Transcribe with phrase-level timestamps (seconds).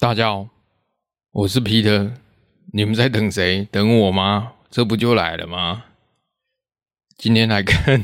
[0.00, 0.48] 大家好，
[1.30, 2.10] 我是皮特。
[2.72, 3.68] 你们在等谁？
[3.70, 4.54] 等我吗？
[4.70, 5.84] 这不就来了吗？
[7.18, 8.02] 今天来跟，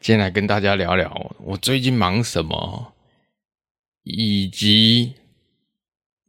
[0.00, 2.94] 今天来跟大家聊聊我最近忙什么，
[4.04, 5.16] 以及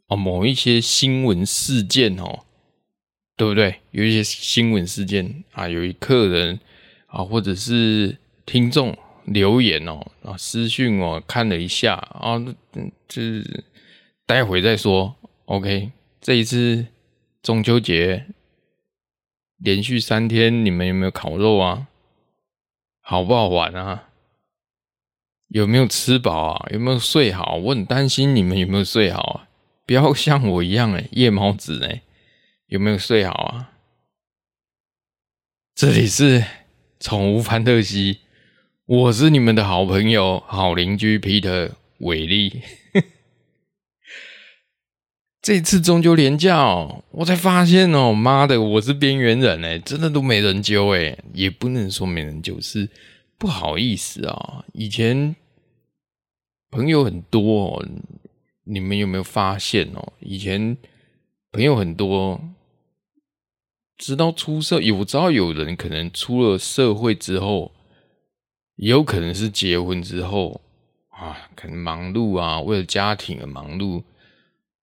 [0.07, 2.41] 哦某一些新闻事件哦，
[3.37, 3.79] 对不对？
[3.91, 6.59] 有一些新闻事件啊，有一客人
[7.05, 12.35] 啊，或者是听众留言哦啊私讯我看了一下啊，
[12.73, 13.63] 嗯，就是。
[14.31, 15.91] 待会再说，OK。
[16.21, 16.87] 这一次
[17.43, 18.27] 中秋节
[19.57, 21.89] 连续三天，你们有没有烤肉啊？
[23.01, 24.07] 好不好玩啊？
[25.49, 26.69] 有没有吃饱啊？
[26.71, 27.55] 有没有睡好？
[27.57, 29.49] 我很担心你们有没有睡好啊？
[29.85, 32.01] 不要像我一样哎，夜猫子哎，
[32.67, 33.73] 有没有睡好啊？
[35.75, 36.45] 这里是
[37.01, 38.21] 宠物范特西，
[38.85, 42.61] 我是你们的好朋友、好邻居皮特伟力。
[45.41, 52.87] 这次中秋连假哦，我才发现哦，妈的，我是边缘人哎，真的都没人揪哎，也不能说没人揪，是
[53.39, 54.63] 不好意思啊。
[54.73, 55.35] 以前
[56.69, 57.87] 朋友很多哦，
[58.65, 60.13] 你们有没有发现哦？
[60.19, 60.77] 以前
[61.51, 62.39] 朋友很多，
[63.97, 67.71] 直到出社，有知道有人可能出了社会之后，
[68.75, 70.61] 也有可能是结婚之后
[71.09, 74.03] 啊，可能忙碌啊，为了家庭而忙碌。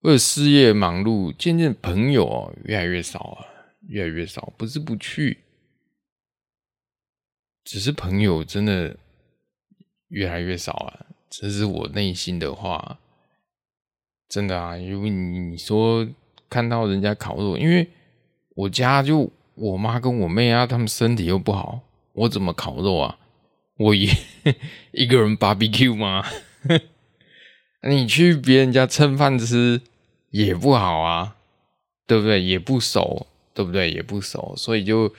[0.02, 3.46] 为了事业忙碌，渐渐朋友哦越来越少啊，
[3.88, 4.52] 越来越少。
[4.56, 5.38] 不是不去，
[7.64, 8.96] 只是朋友真的
[10.08, 11.06] 越来越少啊。
[11.28, 12.98] 这是我内心的话，
[14.28, 14.76] 真的啊。
[14.76, 16.08] 因为你说
[16.48, 17.88] 看到人家烤肉，因为
[18.54, 21.80] 我家就我妈跟我妹啊，他们身体又不好，
[22.12, 23.18] 我怎么烤肉啊？
[23.78, 24.08] 我一
[24.92, 26.24] 一个人 barbecue 吗？
[27.82, 29.80] 你去别人家蹭饭吃
[30.30, 31.36] 也不好啊，
[32.06, 32.42] 对不对？
[32.42, 33.90] 也不熟，对不对？
[33.90, 35.14] 也不熟，所以就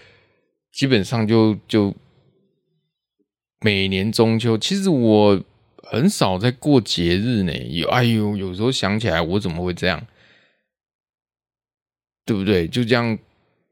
[0.71, 1.95] 基本上就就
[3.61, 5.41] 每年中秋，其实我
[5.84, 7.53] 很少在过节日呢。
[7.53, 10.05] 有哎呦，有时候想起来，我怎么会这样？
[12.25, 12.67] 对不对？
[12.67, 13.17] 就这样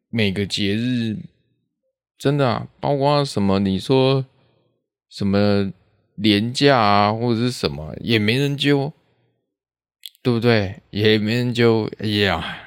[0.10, 1.18] 每个节日，
[2.18, 3.60] 真的啊，包括什么？
[3.60, 4.26] 你说
[5.10, 5.72] 什么？
[6.18, 8.92] 廉价啊，或者是什么也没人揪，
[10.24, 10.82] 对不对？
[10.90, 11.90] 也没人揪。
[12.00, 12.58] 哎呀，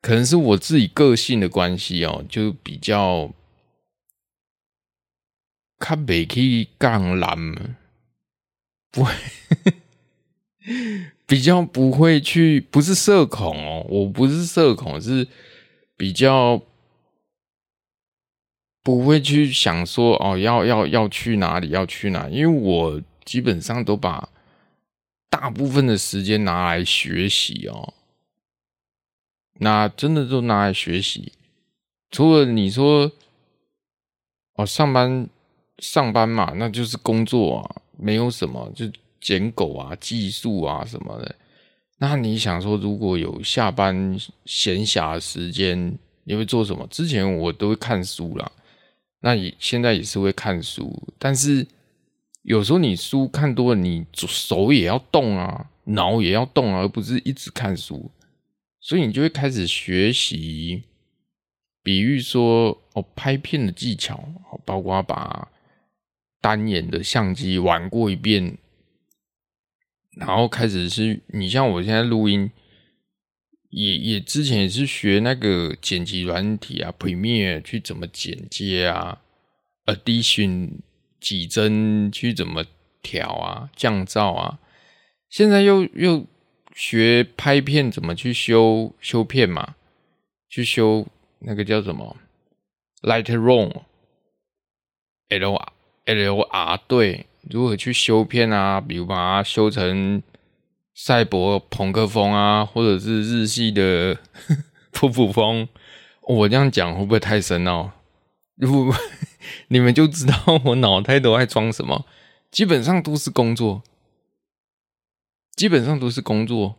[0.00, 3.32] 可能是我自己个性的关系哦，就比较
[5.78, 7.76] 看北去杠蓝，
[8.90, 9.12] 不会，
[11.26, 15.28] 比较不会去，不是社恐哦，我不是社恐，是
[15.96, 16.62] 比较。
[18.82, 22.28] 不会去想说哦，要要要去哪里，要去哪？
[22.28, 24.28] 因为我基本上都把
[25.30, 27.94] 大部分的时间拿来学习哦，
[29.60, 31.32] 那真的都拿来学习。
[32.10, 33.10] 除了你说
[34.54, 35.28] 哦，上班
[35.78, 41.34] 上班嘛，那就是工作啊，没有什么，就捡狗啊、技术啊什么的。
[41.98, 46.84] 那你想说，如果有下班闲暇时间，你会做什么？
[46.88, 48.50] 之前我都会看书啦。
[49.22, 51.66] 那也现在也是会看书，但是
[52.42, 58.10] 有时候你书看多了，你手也要动啊，脑也要动啊，而不是一直看书，
[58.80, 60.82] 所以你就会开始学习，
[61.82, 64.28] 比喻说哦，拍片的技巧，
[64.64, 65.48] 包括把
[66.40, 68.58] 单眼的相机玩过一遍，
[70.16, 72.50] 然后开始是你像我现在录音。
[73.72, 79.22] 也也之前也是学那个剪辑软体啊，Premiere 去怎么剪接啊
[79.86, 80.80] ，Addition
[81.18, 82.66] 几帧去怎么
[83.00, 84.58] 调啊，降噪啊，
[85.30, 86.26] 现在又又
[86.74, 89.76] 学拍片怎么去修修片嘛，
[90.50, 91.06] 去修
[91.38, 92.18] 那个叫什么
[93.00, 93.80] Lightroom，L
[96.04, 100.22] L R 对，如何去修片啊，比如把它修成。
[100.94, 104.18] 赛博朋克风啊，或者是日系的
[104.92, 105.68] 普普风，
[106.22, 107.92] 我这样讲会不会太深奥？
[108.56, 108.94] 如果
[109.68, 110.34] 你们就知道
[110.66, 112.06] 我脑袋都在装什么，
[112.50, 113.82] 基本上都是工作，
[115.56, 116.76] 基本上都是工作，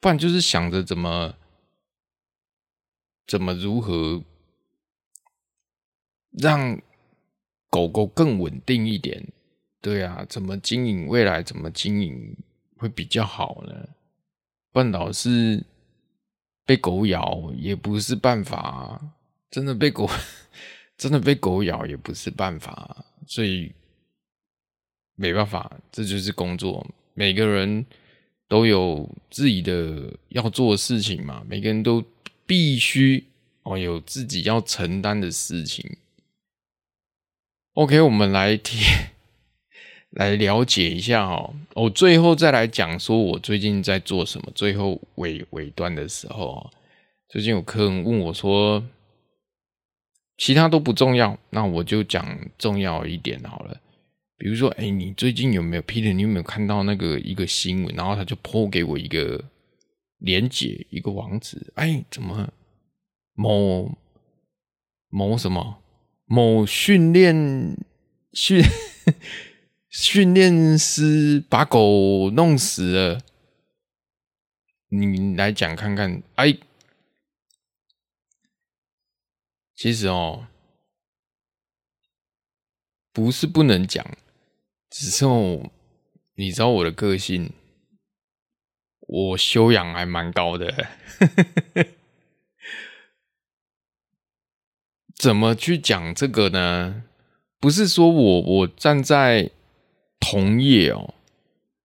[0.00, 1.34] 不然就是想着怎么
[3.26, 4.24] 怎么如何
[6.32, 6.80] 让
[7.68, 9.30] 狗狗更稳定一点，
[9.82, 12.36] 对啊，怎么经营未来，怎么经营？
[12.76, 13.88] 会比较好呢，
[14.72, 15.64] 不然老是
[16.64, 19.00] 被狗咬也不是办法，
[19.50, 20.08] 真的被狗
[20.98, 23.72] 真的被狗咬也不是办法，所以
[25.14, 26.86] 没办法，这就是工作。
[27.14, 27.86] 每个人
[28.48, 32.04] 都有自己的要做的事情嘛，每个人都
[32.44, 33.24] 必须
[33.62, 35.96] 哦有自己要承担的事情。
[37.72, 38.78] OK，我们来听，
[40.16, 41.54] 来了解一下哦。
[41.74, 44.52] 我最后再来讲说我最近在做什么。
[44.54, 46.70] 最后尾尾段的时候，
[47.28, 48.82] 最近有客人问我说，
[50.38, 53.80] 其他都不重要，那我就讲重要一点好了。
[54.38, 56.12] 比如说，哎、你最近有没有 Peter？
[56.12, 57.94] 你有没有看到那个一个新闻？
[57.94, 59.42] 然后他就抛给我一个
[60.18, 61.72] 连接，一个网址。
[61.76, 62.46] 哎、怎么
[63.34, 63.90] 某
[65.08, 65.78] 某什么
[66.26, 67.34] 某训练
[68.34, 68.62] 训
[69.98, 73.22] 训练师把狗弄死了？
[74.90, 76.22] 你来讲看看。
[76.34, 76.58] 哎、
[79.74, 80.48] 其实哦，
[83.10, 84.06] 不是不能讲。
[84.90, 85.72] 只是我，
[86.34, 87.50] 你知道我的个性，
[89.00, 90.88] 我修养还蛮高的。
[95.16, 97.04] 怎么去讲这个呢？
[97.58, 99.50] 不是说我我站在
[100.30, 101.14] 同业哦，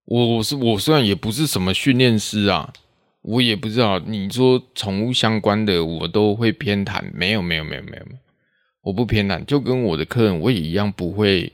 [0.05, 2.73] 我是我虽然也不是什么训练师啊，
[3.21, 8.05] 我也不知道你说宠物相关的我都会偏袒，没有没有没有没有，
[8.81, 11.53] 我不偏袒，就跟我的客人我也一样不会。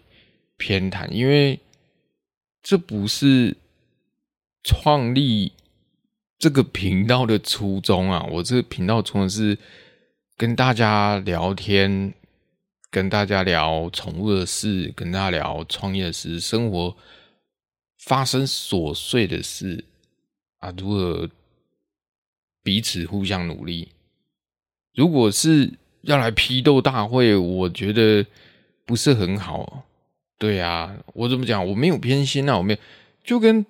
[0.59, 1.59] 偏袒，因为
[2.63, 3.55] 这不是
[4.63, 5.51] 创立
[6.39, 8.27] 这个频道的初衷啊！
[8.31, 9.55] 我这个频道从的是
[10.35, 12.11] 跟大家聊天，
[12.89, 16.95] 跟大家聊宠物的事，跟大家聊创业的事，生活
[17.97, 19.85] 发生琐碎的事
[20.59, 21.29] 啊，如何
[22.63, 23.89] 彼此互相努力。
[24.93, 28.25] 如果是要来批斗大会，我觉得
[28.85, 29.83] 不是很好。
[30.39, 31.67] 对啊，我怎么讲？
[31.67, 32.79] 我没有偏心啊，我没有，
[33.23, 33.65] 就跟，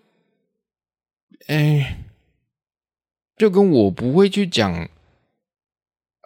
[1.47, 2.05] 哎，
[3.35, 4.89] 就跟我不会去讲，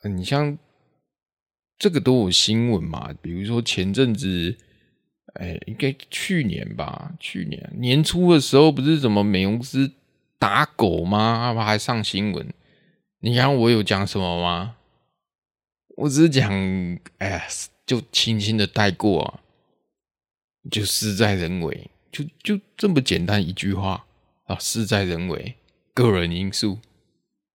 [0.04, 0.58] 你像
[1.82, 4.56] 这个都有新闻嘛，比如说前阵子，
[5.34, 9.90] 哎，应该去年吧，去年年初的时候，不是什么美容师
[10.38, 11.56] 打狗吗？
[11.56, 12.54] 还上新闻，
[13.22, 14.76] 你看我有讲什么吗？
[15.98, 16.52] 我只是讲，
[17.18, 17.48] 哎，
[17.84, 19.40] 就轻轻的带过啊。
[20.70, 24.06] 就事在人为，就就这么简单一句话
[24.44, 24.56] 啊！
[24.60, 25.56] 事在人为，
[25.96, 26.78] 个人因素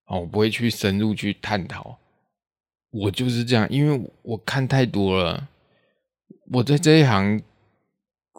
[0.07, 2.01] 啊，我不会去深入去探讨。
[2.91, 5.49] 我就是这样，因为我看太多了。
[6.53, 7.43] 我在这一行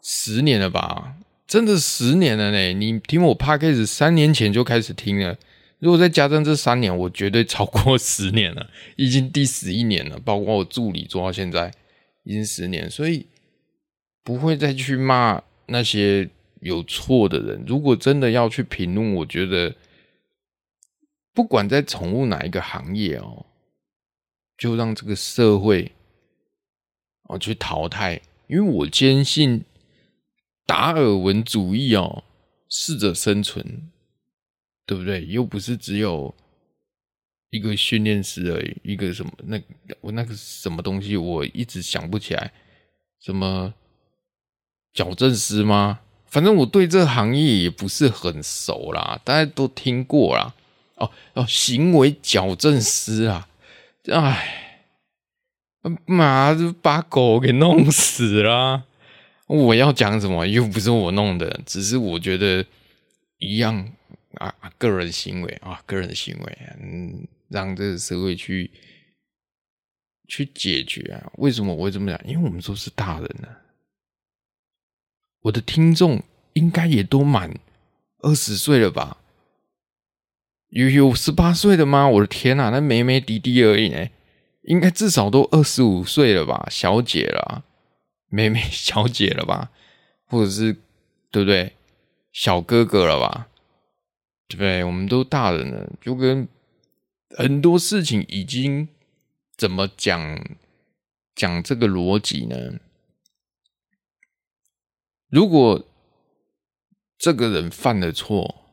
[0.02, 1.16] 十年了吧，
[1.46, 2.72] 真的十年了呢。
[2.72, 5.36] 你听我 Podcast 三年前就开始听了，
[5.78, 10.18] 如果再加上这三年，我绝对超过 十年了，已经第十一年了。
[10.18, 11.72] 包括我助理做到现在，
[12.24, 13.26] 已经十年，所以。
[14.24, 16.28] 不会再去骂那些
[16.60, 17.64] 有错的人。
[17.66, 19.74] 如果真的要去评论，我觉得
[21.32, 23.46] 不管在宠物哪一个行业哦，
[24.58, 25.92] 就让这个社会
[27.22, 28.20] 哦去淘汰。
[28.48, 29.64] 因为我坚信
[30.66, 32.24] 达尔文主义哦，
[32.68, 33.88] 适者生存，
[34.84, 35.24] 对不对？
[35.26, 36.34] 又不是只有
[37.50, 39.58] 一个训练师而已，一个什么那
[40.02, 42.52] 我那个什么东西，我一直想不起来
[43.20, 43.72] 什么。
[44.94, 46.00] 矫正师吗？
[46.26, 50.52] 反正我对这行业也不是很熟啦，大家都听过啦。
[50.96, 53.48] 哦哦，行为矫正师啊，
[54.12, 54.94] 哎，
[56.06, 58.84] 妈就把狗给弄死了。
[59.46, 60.46] 我要讲什么？
[60.46, 62.64] 又不是我弄的，只是我觉得
[63.38, 63.90] 一样
[64.34, 68.70] 啊，个人行为啊，个人行为，嗯，让这个社会去
[70.26, 71.32] 去解决啊。
[71.36, 72.20] 为什么我会这么讲？
[72.26, 73.62] 因为我们都是大人了。
[75.42, 76.22] 我的听众
[76.54, 77.58] 应该也都满
[78.18, 79.17] 二十岁了吧？
[80.70, 82.08] 有有十八岁的吗？
[82.08, 84.08] 我的天呐，那妹妹弟弟而已呢，
[84.62, 86.68] 应该至少都二十五岁了吧？
[86.70, 87.64] 小姐了，
[88.28, 89.70] 妹妹 小姐了吧？
[90.26, 90.74] 或者是
[91.30, 91.74] 对不对？
[92.32, 93.48] 小哥哥了吧？
[94.46, 94.84] 对不对？
[94.84, 96.46] 我们都大人了，就跟
[97.30, 98.88] 很多事情已经
[99.56, 100.46] 怎么讲
[101.34, 102.56] 讲这个逻辑呢？
[105.30, 105.86] 如果
[107.18, 108.67] 这个人犯了错，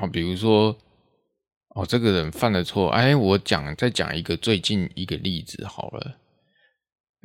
[0.00, 0.78] 好，比如说，
[1.74, 6.16] 哦，这个人犯了错，哎，我讲再讲一个最近一个例子好了，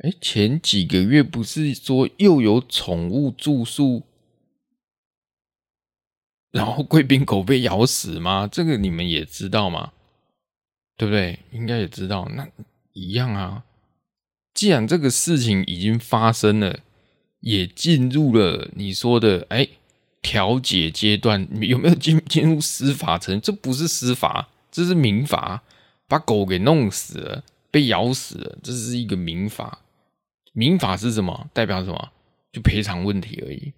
[0.04, 4.02] 哎，前几个月不是说又有宠物住宿，
[6.50, 8.46] 然后贵宾狗被咬死吗？
[8.46, 9.94] 这个你们也知道吗？
[10.98, 11.38] 对不对？
[11.52, 12.46] 应该也知道，那
[12.92, 13.64] 一样啊。
[14.52, 16.80] 既然这个事情已经发生了。
[17.40, 19.68] 也进入了你说的哎
[20.26, 23.40] 调解阶段，有没有进进入司法程？
[23.40, 25.62] 这不是司法，这是民法，
[26.08, 29.82] 把狗给弄死了，被咬死了，这是一个民法。
[30.52, 31.48] 民法是什么？
[31.52, 32.10] 代表什么？
[32.50, 33.72] 就赔偿问题而已。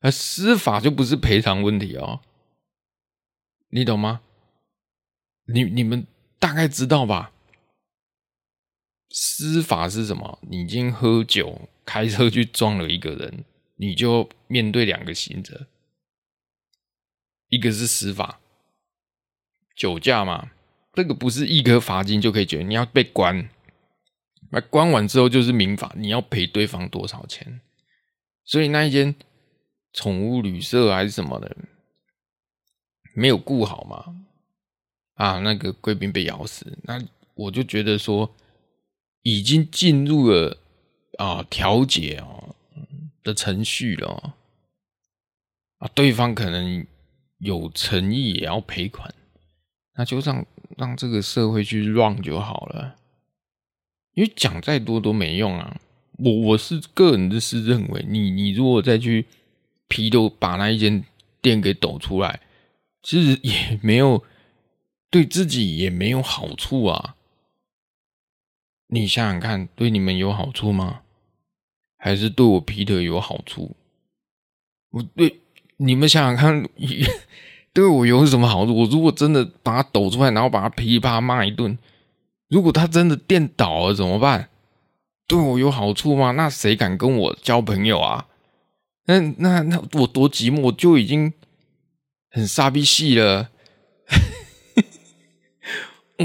[0.00, 2.20] 而司法就不是赔偿问题哦，
[3.70, 4.20] 你懂吗？
[5.46, 6.06] 你你们
[6.38, 7.32] 大概知道吧？
[9.08, 10.38] 司法是什么？
[10.42, 13.44] 你今天喝酒开车去撞了一个人，
[13.76, 15.66] 你就面对两个刑责。
[17.48, 18.40] 一个是司法，
[19.76, 20.50] 酒驾嘛，
[20.92, 23.48] 这个不是一颗罚金就可以解决，你要被关，
[24.50, 27.60] 那关完之后就是民法，你要赔对方多少钱？
[28.44, 29.14] 所以那一间
[29.92, 31.56] 宠物旅社还是什么的，
[33.14, 34.16] 没有顾好嘛，
[35.14, 37.00] 啊，那个贵宾被咬死，那
[37.34, 38.34] 我就觉得说，
[39.22, 40.58] 已经进入了
[41.18, 42.56] 啊调解哦
[43.22, 44.34] 的程序了，
[45.78, 46.84] 啊，对方可能。
[47.44, 49.14] 有诚意也要赔款，
[49.96, 50.46] 那就让
[50.78, 52.96] 让这个社会去 run 就好了。
[54.14, 55.80] 因为讲再多都没用啊！
[56.18, 59.26] 我我是个人的是认为，你你如果再去
[59.88, 61.04] 批斗，把那一间
[61.42, 62.40] 店给抖出来，
[63.02, 64.24] 其实也没有
[65.10, 67.16] 对自己也没有好处啊。
[68.86, 71.02] 你想想看，对你们有好处吗？
[71.98, 73.76] 还是对我皮特有好处？
[74.90, 75.40] 我对。
[75.84, 76.66] 你们想想看，
[77.74, 78.74] 对我有什么好处？
[78.74, 81.76] 我如果真的把他抖出来，然后把他噼里啪啦骂一顿，
[82.48, 84.48] 如果他真的电倒了怎么办？
[85.26, 86.30] 对我有好处吗？
[86.32, 88.26] 那谁敢跟我交朋友啊？
[89.06, 91.32] 那那那我多寂寞，我就已经
[92.30, 93.50] 很傻逼戏了，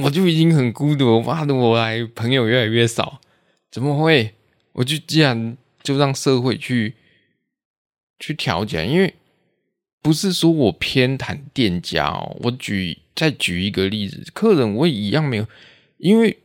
[0.04, 1.18] 我就已经很孤独。
[1.18, 3.20] 我妈的，我还朋友越来越少，
[3.70, 4.36] 怎么会？
[4.74, 6.96] 我就既然就让社会去
[8.18, 9.16] 去调节，因为。
[10.01, 15.46] 不是说我偏袒店家哦，我举再举一个例子，客人我也一样没有，
[15.98, 16.39] 因为，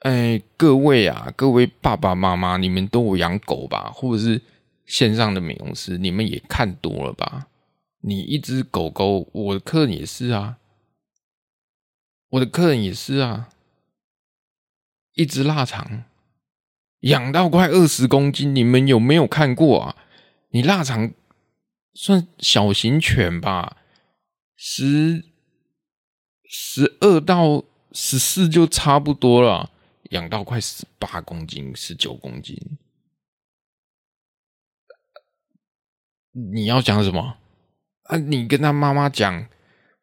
[0.00, 3.90] 哎，各位啊，各位爸爸妈妈，你们都有养狗吧？
[3.92, 4.40] 或者是
[4.86, 7.48] 线上的美容师，你们也看多了吧？
[8.00, 10.56] 你一只狗狗，我的客人也是啊，
[12.30, 13.50] 我的客人也是啊，
[15.12, 16.04] 一只腊肠
[17.00, 19.96] 养到快二十公斤，你们有没有看过啊？
[20.52, 21.12] 你腊肠。
[22.00, 23.76] 算小型犬吧，
[24.54, 25.24] 十
[26.48, 29.72] 十二到十四就差不多了，
[30.10, 32.56] 养到快十八公斤、十九公斤，
[36.52, 37.38] 你要讲什么
[38.04, 38.16] 啊？
[38.16, 39.48] 你跟他妈妈讲，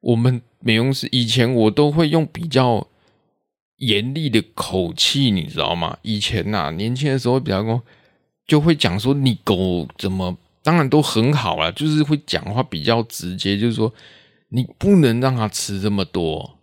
[0.01, 2.89] 我们美容师以前我都会用比较
[3.77, 5.97] 严厉的口气，你知道吗？
[6.01, 7.81] 以前呐、啊，年轻的时候比较说，
[8.45, 10.37] 就会讲说你狗怎么。
[10.65, 13.93] 当然都很好了，就是会讲话比较直接，就是说
[14.49, 16.57] 你不能让他吃这么多，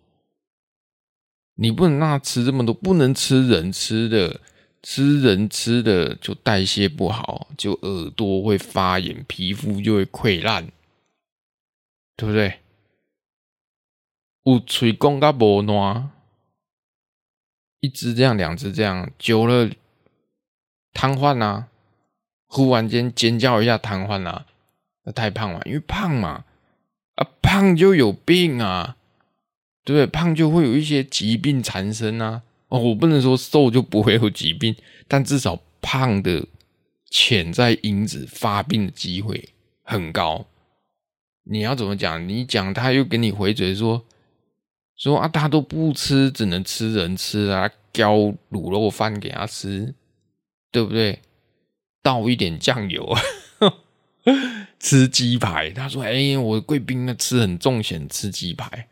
[1.55, 4.41] 你不能让他吃这么多，不能吃人吃的，
[4.83, 10.67] 吃人吃的就代谢不好，就耳朵会发炎，皮肤就会溃烂，
[12.17, 12.59] 对不对？
[14.43, 16.11] 有嘴讲甲无烂，
[17.79, 19.71] 一只这样，两只这样，久了
[20.93, 21.69] 瘫痪啊。
[22.55, 24.45] 忽然间尖叫一下瘫痪了，
[25.05, 26.45] 那太胖了，因为胖嘛，
[27.15, 28.99] 啊胖就有病啊，
[29.85, 30.07] 对不对？
[30.07, 32.43] 胖就会有一些疾病缠身啊。
[32.69, 34.77] 哦，我不能说瘦就不会有疾病，
[35.09, 36.47] 但至少胖的
[37.09, 39.49] 潜在因子发病的机会
[39.83, 40.45] 很高。
[41.45, 42.29] 你要怎么讲？
[42.29, 44.05] 你讲他又给你回嘴说
[44.95, 48.15] 说啊，他都不吃，只能吃人吃啊，交
[48.51, 49.95] 卤肉饭给他吃，
[50.71, 51.19] 对不对？
[52.03, 53.17] 倒一点酱油，
[54.79, 55.71] 吃鸡排。
[55.71, 58.89] 他说：“哎、我贵宾那吃很重咸，吃鸡排。”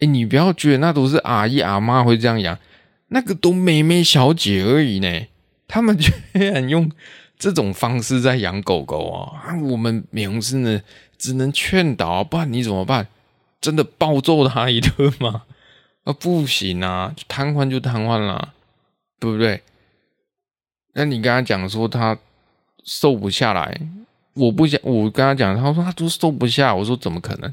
[0.00, 2.58] 哎，你不要觉得那都是阿姨阿妈会这样养，
[3.08, 5.26] 那个都妹妹小姐而已呢。
[5.68, 6.90] 他们居然用
[7.38, 9.56] 这种方式在养狗狗啊！
[9.62, 10.82] 我们美容师呢，
[11.16, 13.08] 只能劝导，不然你怎么办？
[13.60, 15.44] 真的暴揍他一顿吗？
[16.04, 18.52] 啊，不行啊，瘫痪就瘫痪了，
[19.18, 19.62] 对不对？
[20.98, 22.18] 那你跟他讲说他
[22.82, 23.78] 瘦不下来，
[24.32, 24.80] 我不想。
[24.82, 26.74] 我跟他讲，他说他都瘦不下。
[26.74, 27.52] 我说怎么可能？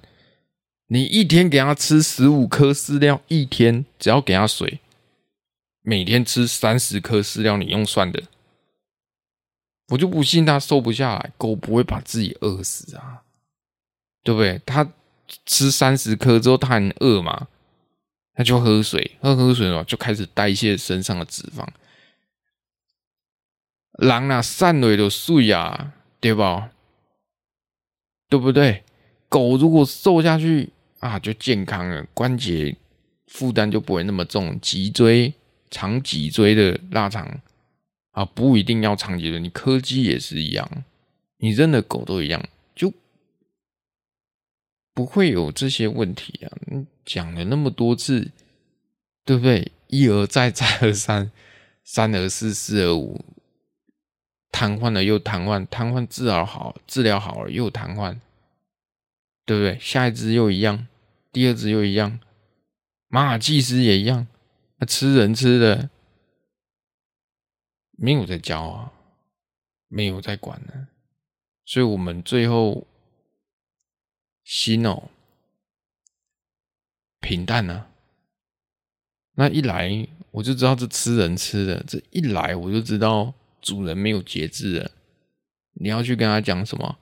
[0.88, 4.79] 你一天给他吃十五颗饲料，一天只要给他水，
[5.81, 8.23] 每天吃三十颗饲料，你用算的，
[9.89, 11.31] 我就不信他瘦不下来。
[11.38, 13.23] 狗不会把自己饿死啊，
[14.23, 14.62] 对不对？
[14.65, 14.89] 他
[15.45, 17.47] 吃三十颗之后，他很饿嘛，
[18.35, 21.67] 他就喝水，喝喝水嘛，就开始代谢身上的脂肪。
[24.00, 26.71] 人啊，散落就碎啊，对吧？
[28.29, 28.83] 对不对？
[29.29, 30.69] 狗如果瘦下去
[31.00, 32.75] 啊，就健康了，关节
[33.27, 35.33] 负担就不会那么重，脊椎
[35.69, 37.39] 长脊椎的腊肠
[38.12, 40.83] 啊，不一定要长脊椎，你柯基也是一样，
[41.38, 42.43] 你认的狗都一样，
[42.75, 42.91] 就
[44.93, 46.51] 不会有这些问题啊。
[47.05, 48.31] 讲了那么多次，
[49.25, 49.71] 对不对？
[49.88, 51.31] 一而再，再而三，
[51.83, 53.23] 三而四，四而五。
[54.53, 58.19] 瘫痪了又瘫痪，瘫痪治疗好，治疗好了又瘫痪，
[59.45, 59.79] 对不对？
[59.79, 60.88] 下一只又一样，
[61.31, 62.19] 第二只又一样，
[63.07, 64.27] 马尔济斯也一样，
[64.77, 65.89] 那吃人吃的，
[67.93, 68.93] 没有在教啊，
[69.88, 70.88] 没有在管呢，
[71.65, 72.86] 所以我们最后
[74.43, 75.10] 心哦
[77.19, 77.88] 平淡呢、啊，
[79.33, 83.33] 那一来我就知道这吃人吃的，这一来我就知道。
[83.63, 84.91] 主人没有节制了，
[85.74, 87.00] 你要去跟他讲什么？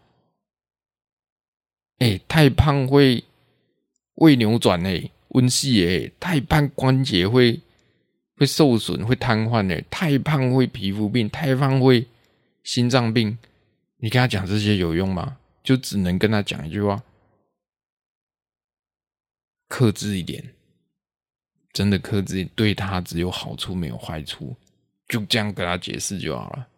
[1.98, 3.24] 哎、太胖会
[4.16, 7.60] 胃扭转哎，温系哎，太胖关节会
[8.38, 12.08] 会受损，会瘫痪哎，太胖会皮肤病，太胖会
[12.64, 13.38] 心脏病。
[13.98, 15.38] 你跟他讲这些有用吗？
[15.64, 17.04] 就只能跟他讲一句话：
[19.68, 20.56] 克制一点，
[21.72, 24.56] 真的克制，对他只有好处没有坏处。
[25.12, 26.70] 就这样跟他解释就好了。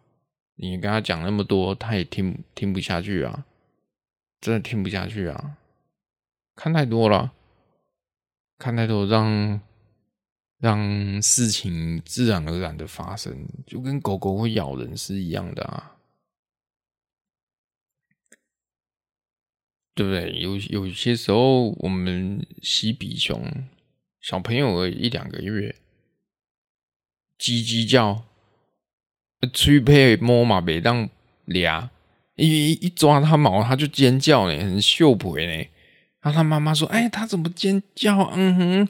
[0.56, 3.46] 你跟他讲那么多，他也听听不下去啊，
[4.40, 5.56] 真的听不下去啊。
[6.56, 7.32] 看太多了，
[8.58, 9.60] 看太多让，
[10.58, 15.96] 让事情自然而然的发生，就跟狗狗会咬人是一样的啊，
[19.94, 20.32] 对不对？
[20.40, 23.68] 有有些时候，我们吸比熊，
[24.20, 25.76] 小朋友一两个月。
[27.44, 28.24] 叽叽叫，
[29.52, 31.10] 吹配摸嘛，别当
[31.44, 31.90] 俩
[32.36, 35.68] 一一抓它毛，它就尖叫呢，很秀皮呢。
[36.22, 38.88] 然后他妈妈说：“哎，他怎么尖叫？”嗯哼，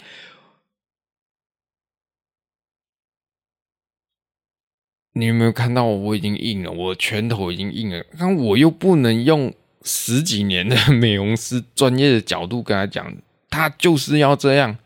[5.15, 5.97] 你有没有看到我？
[5.97, 8.07] 我已经硬了，我拳头已经硬了。
[8.17, 13.17] 但我又不能用十几年的美容师专业的角度跟他讲，
[13.51, 14.79] 他就是要这样，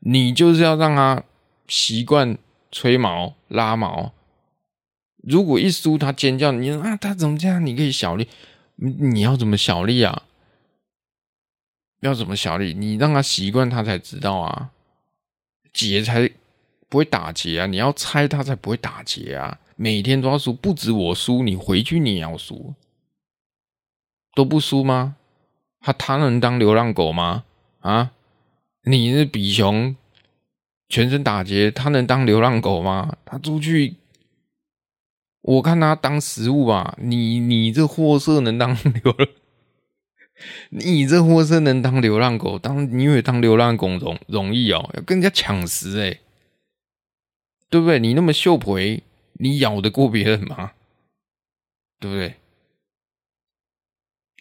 [0.00, 1.22] 你就是要让他
[1.68, 2.36] 习惯。
[2.72, 4.12] 吹毛、拉毛，
[5.22, 7.64] 如果一输他尖叫，你啊，他怎么这样？
[7.64, 8.26] 你可以小力，
[8.74, 10.22] 你要怎么小力啊？
[12.00, 12.74] 要怎么小力？
[12.74, 14.70] 你让他习惯，他才知道啊。
[15.72, 16.28] 结才
[16.88, 17.66] 不会打结啊！
[17.66, 19.58] 你要猜他才不会打结啊！
[19.76, 22.74] 每天都要输，不止我输，你回去你也要输，
[24.34, 25.16] 都不输吗？
[25.80, 27.44] 他他能当流浪狗吗？
[27.80, 28.10] 啊，
[28.82, 29.96] 你是比熊。
[30.92, 33.16] 全身打结，他能当流浪狗吗？
[33.24, 33.96] 他出去，
[35.40, 36.94] 我看他当食物吧。
[37.00, 39.16] 你你这货色能当流？
[40.68, 42.58] 你这货色能当流浪狗？
[42.58, 44.90] 当你以为当流浪狗容容易哦？
[44.92, 46.20] 要跟人家抢食哎，
[47.70, 47.98] 对不对？
[47.98, 49.02] 你那么秀皮，
[49.32, 50.72] 你咬得过别人吗？
[51.98, 52.34] 对不对？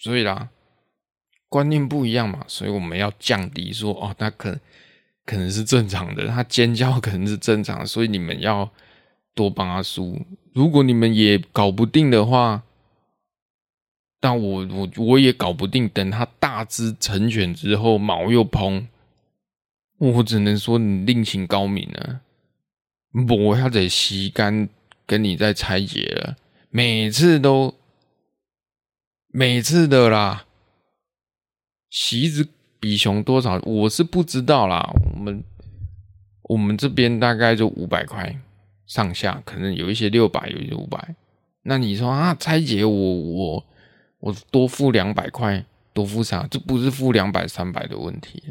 [0.01, 0.49] 所以啦，
[1.47, 4.59] 观念不一样嘛，所以我们要降低说哦，那可能。
[5.31, 8.69] 可能是正常的，他尖叫可能是正常，所以你们要
[9.33, 10.19] 多帮他输。
[10.53, 12.63] 如果你们也搞不定的话，
[14.19, 15.87] 但我我我也搞不定。
[15.87, 18.89] 等他大只成犬之后，毛又蓬，
[19.99, 22.19] 我只能说你另请高明了。
[23.29, 24.67] 我要得吸干
[25.05, 26.35] 跟你再拆解了，
[26.69, 27.73] 每次都
[29.29, 30.45] 每次的啦，
[31.89, 32.49] 洗子。
[32.81, 33.59] 比熊多少？
[33.63, 34.91] 我是不知道啦。
[35.13, 35.43] 我们
[36.41, 38.35] 我们这边大概就五百块
[38.87, 41.15] 上下，可能有一些六百，有一些五百。
[41.61, 43.63] 那你说啊，拆解我我
[44.19, 45.63] 我多付两百块，
[45.93, 46.47] 多付啥？
[46.49, 48.41] 这不是付两百三百的问题，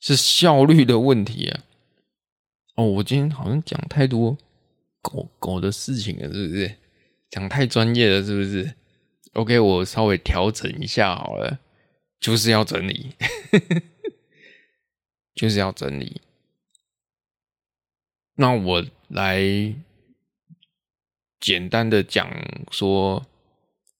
[0.00, 1.60] 是效率的问题啊。
[2.74, 4.36] 哦，我今天好像讲太多
[5.00, 6.74] 狗狗的事情了，是不是？
[7.30, 8.74] 讲太专业了，是不是
[9.34, 11.60] ？OK，我稍微调整一下好了。
[12.20, 13.14] 就是要整理，
[15.34, 16.20] 就是要整理。
[18.36, 19.40] 那我来
[21.40, 22.30] 简单的讲
[22.70, 23.26] 说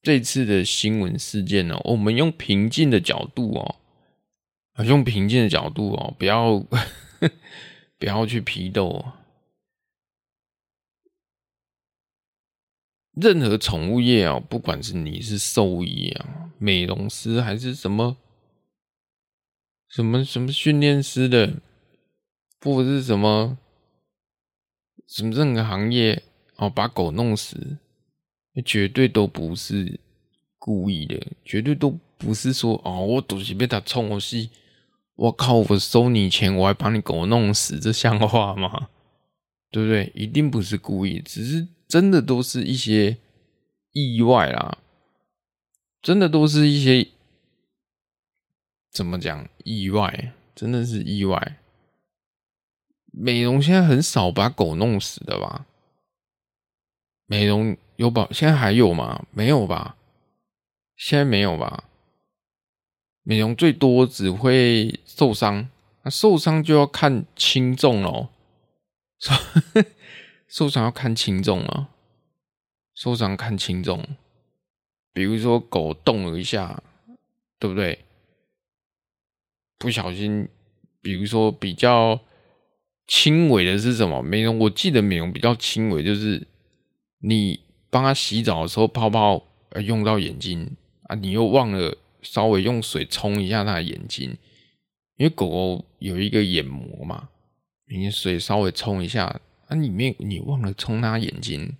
[0.02, 3.76] 这次的新闻事件呢，我们用平静的角度哦，
[4.84, 6.58] 用平静的角度哦，不要
[7.98, 8.88] 不要去批斗。
[8.88, 9.12] 哦
[13.16, 18.18] 任何宠物业啊，不管是你是兽医啊、美容师，还是什么
[19.88, 21.54] 什么什么训练师的，
[22.60, 23.56] 或者是什么
[25.06, 26.22] 什么任何行业
[26.56, 27.78] 哦，把狗弄死，
[28.62, 29.98] 绝对都不是
[30.58, 34.50] 故意的，绝对都不是说哦，我都是被他冲我戏，
[35.14, 38.88] 我靠，我收你钱，我还把你狗弄死，这像话吗？
[39.70, 40.12] 对不对？
[40.14, 43.18] 一定不是故意，只是真的都是一些
[43.92, 44.78] 意外啦，
[46.02, 47.08] 真的都是一些
[48.90, 51.58] 怎么讲意外，真的是意外。
[53.12, 55.66] 美容现在很少把狗弄死的吧？
[57.26, 59.24] 美容有保，现在还有吗？
[59.30, 59.96] 没有吧？
[60.96, 61.84] 现在没有吧？
[63.22, 65.68] 美容最多只会受伤，
[66.02, 68.28] 那受伤就要看轻重喽。
[70.48, 71.88] 受伤要看轻重啊，
[72.94, 74.04] 受伤看轻重。
[75.12, 76.82] 比如说狗动了一下，
[77.58, 78.04] 对不对？
[79.78, 80.48] 不小心，
[81.00, 82.20] 比如说比较
[83.06, 84.22] 轻微的是什么？
[84.22, 86.46] 美容我记得美容比较轻微就是。
[87.20, 87.58] 你
[87.90, 89.42] 帮他洗澡的时候，泡泡
[89.82, 94.36] 用到眼睛啊，你又忘了稍微用水冲一下他的眼睛，
[95.16, 97.30] 因为狗狗有一个眼膜嘛，
[97.88, 101.76] 你水稍微冲一下啊，里面你忘了冲它眼睛，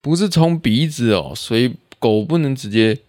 [0.00, 3.00] 不是冲鼻子哦，所以狗不能直接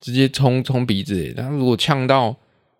[0.00, 2.38] 直接冲冲鼻子，它如果呛到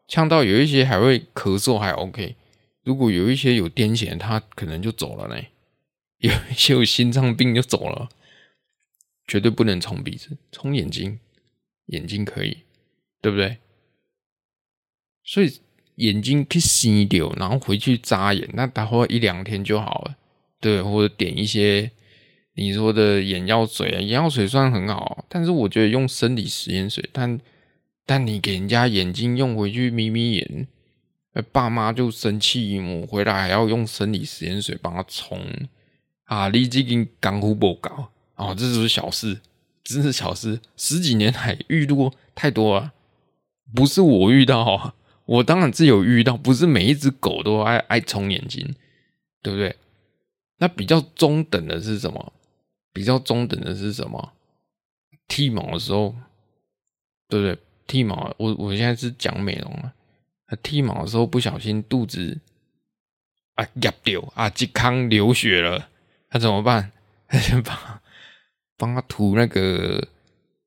[0.09, 2.37] 呛到有一些还会咳嗽还 OK，
[2.83, 5.43] 如果有一些有癫痫，它可能就走了呢。
[6.19, 8.09] 有一些有心脏病就走了，
[9.27, 11.21] 绝对不能冲鼻子，冲眼睛，
[11.87, 12.63] 眼睛可以，
[13.21, 13.59] 对不对？
[15.23, 15.61] 所以
[15.97, 20.17] 眼睛可以洗掉，然后回去扎眼，那待会一两天就好了，
[20.61, 21.91] 对，或者点一些
[22.55, 27.39] 你说的眼药水，眼药水算很好，但是我觉得用生理食盐水，但
[28.05, 30.67] 但你给人家眼睛用回去眯眯眼，
[31.53, 35.39] 爸妈就生气，我回来还要用生理食盐水帮他冲。
[36.27, 36.49] 啊！
[36.49, 39.41] 你这根干枯不搞哦，这是小事，
[39.85, 40.59] 真是小事。
[40.77, 42.93] 十几年来遇到太多了，
[43.73, 44.95] 不是我遇到啊，
[45.27, 48.75] 我当然是有遇到，不是每一只狗都爱爱冲眼睛，
[49.43, 49.77] 对不对？
[50.59, 52.33] 那比较中等的是什么？
[52.93, 54.33] 比较中等的是什么？
[55.29, 56.15] 剃毛的时候，
[57.29, 57.59] 对不对？
[57.87, 59.93] 剃毛，我我现在是讲美容啊。
[60.63, 62.39] 剃毛的时候不小心肚子
[63.55, 65.89] 啊压掉啊，健康流血了。
[66.31, 66.93] 那怎么办？
[67.29, 67.77] 他先帮
[68.77, 70.07] 帮他涂那个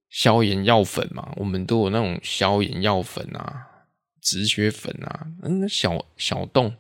[0.09, 1.31] 消炎药粉嘛。
[1.37, 3.68] 我们都有那种消炎药粉啊、
[4.21, 5.27] 止血粉啊。
[5.43, 6.75] 嗯，小小洞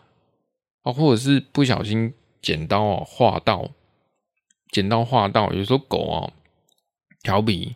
[0.83, 3.71] 啊，或者是不小心剪刀啊划到，
[4.71, 6.31] 剪刀划到，有时候狗啊
[7.21, 7.75] 调皮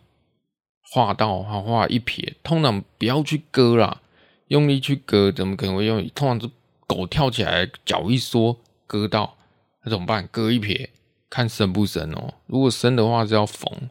[0.80, 4.00] 划到，它划一撇，通常不要去割啦，
[4.48, 6.06] 用力去割怎么可能会用？
[6.10, 6.50] 通常是
[6.86, 9.36] 狗跳起来脚一缩割到。
[9.82, 10.26] 那怎么办？
[10.28, 10.88] 割一撇，
[11.28, 12.34] 看深不深哦。
[12.46, 13.90] 如果深的话是要缝，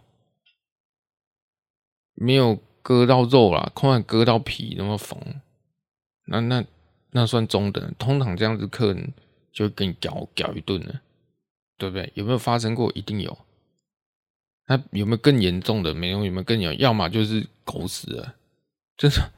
[2.15, 5.19] 没有割到肉啦，通常割到皮，那么缝，
[6.25, 6.65] 那那
[7.11, 7.93] 那算中等。
[7.97, 9.13] 通常这样子客人
[9.51, 11.01] 就给你屌屌一顿了，
[11.77, 12.11] 对不对？
[12.15, 12.91] 有没有发生过？
[12.95, 13.37] 一定有。
[14.67, 15.93] 那有没有更严重的？
[15.93, 16.79] 没有，有没有更严？
[16.79, 18.35] 要么就是狗死了，
[18.97, 19.31] 真的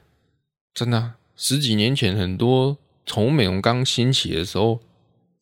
[0.72, 1.14] 真的。
[1.34, 4.80] 十几年前，很多宠物美容刚兴起的时候。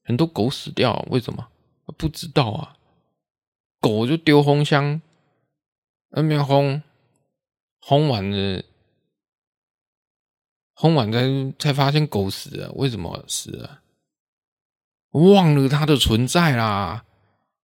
[0.06, 1.48] 很多狗死掉，为什么？
[1.96, 2.76] 不知道啊。
[3.80, 5.00] 狗就丢烘箱，
[6.10, 6.82] 那边烘，
[7.80, 8.62] 烘完了，
[10.84, 12.70] 烘完才才发现狗死了。
[12.72, 13.80] 为什么死了？
[15.12, 17.06] 忘了它的存在啦。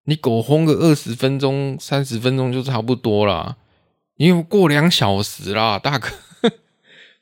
[0.04, 3.58] 你狗烘个二十分钟、三十分钟就差不多了。
[4.14, 6.08] 你有过两小时啦，大哥，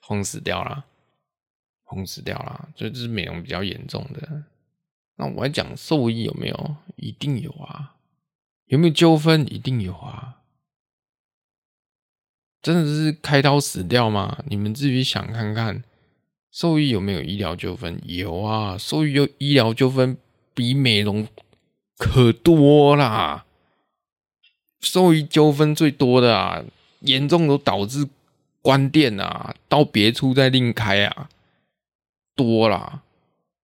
[0.00, 0.84] 烘死掉了，
[1.84, 4.44] 烘死掉了，所以这是美容比较严重的。
[5.16, 6.76] 那我还讲兽医有没有？
[6.94, 7.96] 一定有啊！
[8.66, 9.42] 有没有纠纷？
[9.52, 10.42] 一定有啊！
[12.62, 14.44] 真的是开刀死掉吗？
[14.46, 15.82] 你们自己想看看，
[16.50, 18.00] 兽医有没有医疗纠纷？
[18.04, 18.76] 有啊！
[18.78, 20.16] 兽医有医疗纠纷
[20.54, 21.26] 比美容
[21.96, 23.44] 可多啦！
[24.80, 26.64] 兽医纠纷最多的啊，
[27.00, 28.08] 严重都导致
[28.62, 31.28] 关店啊，到别处再另开啊，
[32.34, 33.02] 多啦，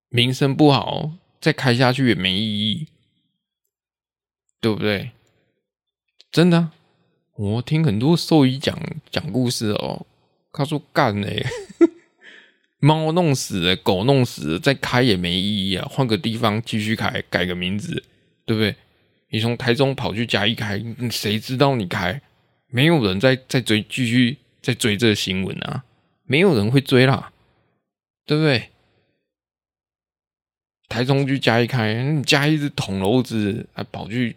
[0.09, 1.11] 名声不好。
[1.41, 2.87] 再开下去也没意义，
[4.59, 5.11] 对不对？
[6.31, 6.71] 真的，
[7.35, 8.75] 我听很多兽医讲
[9.11, 10.07] 讲故事哦，
[10.51, 11.45] 他说干嘞，
[12.85, 18.03] 猫弄死了，狗弄死了，再开也没意义啊，换个地方继续开，改个名字，
[18.45, 18.75] 对不对？
[19.29, 22.21] 你从台中跑去嘉义开，谁知道你开？
[22.67, 25.83] 没有人在在追，继续在追这新闻啊，
[26.25, 27.31] 没有人会追啦，
[28.23, 28.69] 对不对？
[30.87, 34.35] 台中去嘉义开，你嘉义是捅娄子，还跑去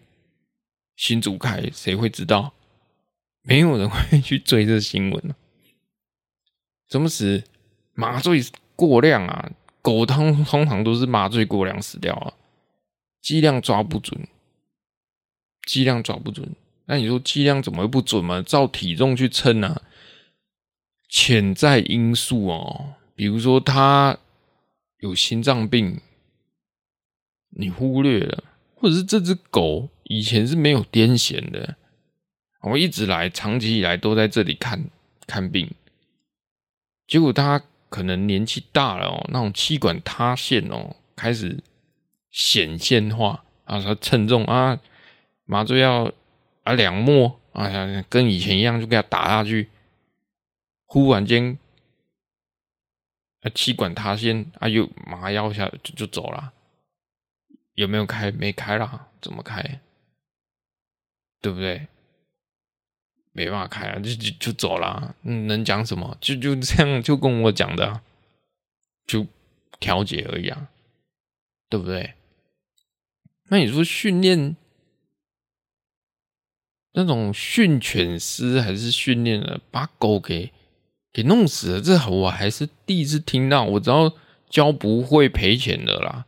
[0.97, 2.55] 新竹开，谁会知道？
[3.43, 5.35] 没有人会去追这新闻。
[6.91, 7.45] 什么死？
[7.99, 8.41] 麻醉
[8.77, 9.51] 过量啊！
[9.83, 12.33] 狗通通常都是麻醉过量死掉啊，
[13.21, 14.29] 剂量抓不准，
[15.67, 16.49] 剂量抓不准。
[16.87, 18.25] 那你说剂量怎么会不准？
[18.25, 18.41] 嘛？
[18.41, 19.83] 照体重去称啊？
[21.09, 24.17] 潜在因素哦，比如说他
[24.99, 26.01] 有心脏病，
[27.49, 28.45] 你忽略了，
[28.77, 31.75] 或者是这只狗以前是没有癫痫的，
[32.61, 34.89] 我一直来，长期以来都在这里看
[35.27, 35.69] 看病，
[37.09, 41.63] 结果他可能年纪大了哦，那种气管塌陷哦，开始
[42.31, 44.79] 显现化啊，他称重啊，
[45.45, 46.13] 麻醉药
[46.65, 47.69] 啊两末啊，
[48.09, 49.71] 跟以前一样就给他打下去。
[50.91, 51.59] 忽然间，
[53.43, 56.53] 啊，气管塌陷，啊，又麻药下就就走了，
[57.75, 58.31] 有没有开？
[58.33, 59.81] 没开啦，怎么开？
[61.41, 61.87] 对不对？
[63.39, 66.17] 没办法开啊，就就就走了，嗯，能讲什么？
[66.21, 68.01] 就就这样，就跟我讲的，
[69.07, 69.25] 就
[69.79, 70.69] 调解而已啊，
[71.69, 72.15] 对不对？
[73.51, 74.57] 那你说训练
[76.95, 80.53] 那种训犬师，还是训练了把狗给？
[81.11, 83.65] 给弄死了，这我还是第一次听到。
[83.65, 84.13] 我知道
[84.51, 86.27] 教不会赔钱的啦，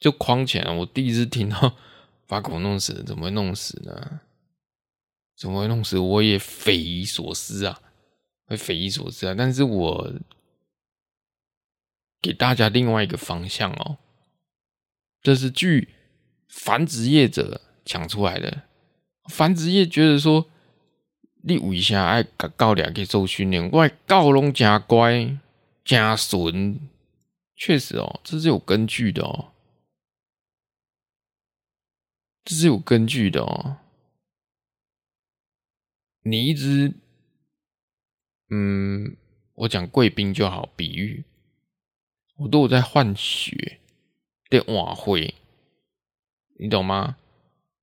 [0.00, 0.64] 就框钱。
[0.78, 1.76] 我第一次听到
[2.26, 4.20] 把狗弄死，怎么会弄死呢？
[5.42, 5.98] 怎么会弄死？
[5.98, 7.82] 我也匪夷所思啊，
[8.46, 9.34] 会匪夷所思啊。
[9.36, 10.12] 但是我
[12.20, 13.98] 给大家另外一个方向哦，
[15.20, 15.88] 这是据
[16.46, 18.62] 繁殖业者讲出来的。
[19.24, 20.48] 繁殖业觉得说。
[21.44, 23.68] 你为啥爱甲狗俩去做训练？
[23.72, 25.36] 我狗拢真乖，
[25.84, 26.78] 真顺。
[27.56, 29.50] 确实哦，这是有根据的哦，
[32.44, 33.78] 这是有根据的哦。
[36.22, 36.94] 你一直，
[38.50, 39.16] 嗯，
[39.54, 41.24] 我讲贵宾就好，比喻，
[42.36, 43.80] 我都有在换血
[44.48, 45.34] 的晚会，
[46.58, 47.16] 你懂吗？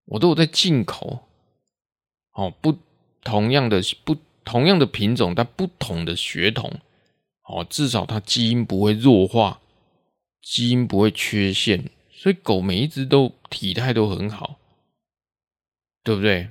[0.05, 1.27] 我都有在进口，
[2.33, 2.77] 哦不。
[3.21, 6.79] 同样的不同样的品种，但不同的血统，
[7.43, 9.59] 哦，至少它基因不会弱化，
[10.41, 14.57] 基因不会缺陷，所以狗每一只都体态都很好，
[16.01, 16.49] 对不对？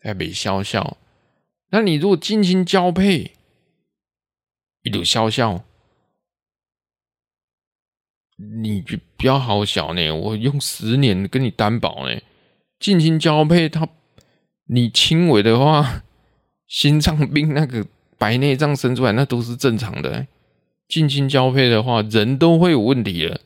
[0.00, 0.96] 还没消消，
[1.72, 3.32] 那你如果近亲交配，
[4.82, 5.64] 一路消消，
[8.36, 12.20] 你就不要好小呢，我用十年跟你担保呢，
[12.78, 13.88] 近亲交配它。
[14.66, 16.02] 你轻微的话，
[16.68, 17.86] 心脏病那个
[18.18, 20.26] 白内障生出来，那都是正常的。
[20.88, 23.40] 近亲交配的话，人都会有问题的。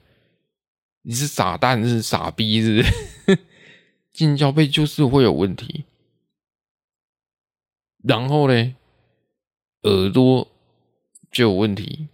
[1.03, 2.85] 你是傻蛋是傻逼是？
[4.13, 5.85] 近交配就是会有问题。
[8.07, 8.75] 然后呢，
[9.83, 10.47] 耳朵
[11.33, 12.09] 就有问题。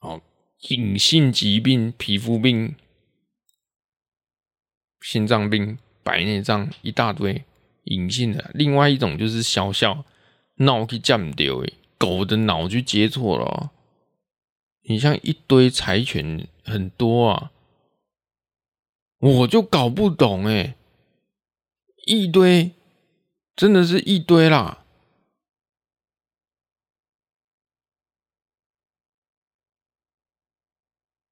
[0.00, 0.22] 哦，
[0.70, 2.74] 隐性疾病、皮肤病、
[5.02, 7.44] 心脏病、白内障一大堆。
[7.84, 10.04] 隐性的，另外一种就是小小
[10.56, 11.62] 脑去占掉，
[11.96, 13.72] 狗的脑去接错了。
[14.82, 17.50] 你像一堆柴犬很多啊，
[19.18, 20.74] 我就搞不懂诶，
[22.06, 22.72] 一堆，
[23.56, 24.77] 真的是一堆啦，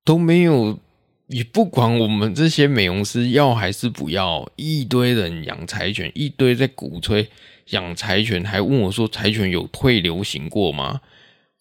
[0.07, 0.79] 都没有。
[1.29, 7.29] 也不管我们这些美容师要还是不要，一堆人养柴犬，一堆在鼓吹
[7.71, 11.01] 养柴犬，还问我说柴犬有退流行过吗？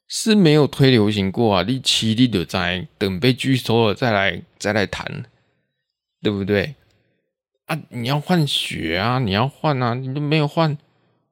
[0.08, 1.66] 是没有退流行过啊！
[1.68, 5.26] 你起立的在等被拒收了再来再来谈，
[6.22, 6.76] 对不对？
[7.66, 10.78] 啊，你要换血啊，你要换啊，你都没有换，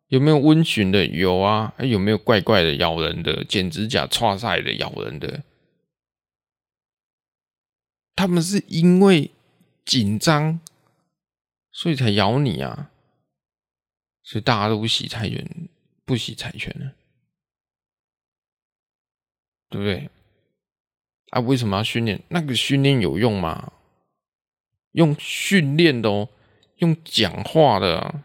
[0.08, 1.06] 有没有温驯的？
[1.06, 3.44] 有啊，有没有怪怪的咬人的？
[3.44, 5.44] 剪指甲、挫赛的咬人的？
[8.16, 9.32] 他们是因为
[9.84, 10.60] 紧张，
[11.72, 12.92] 所以才咬你啊！
[14.22, 15.68] 所以大家都不洗柴犬，
[16.06, 16.94] 不洗柴犬了，
[19.70, 20.10] 对不对？
[21.32, 22.22] 啊，为什么要训练？
[22.30, 23.74] 那个训练有用吗？
[24.92, 26.30] 用训练的哦，
[26.78, 28.24] 用讲话的啊，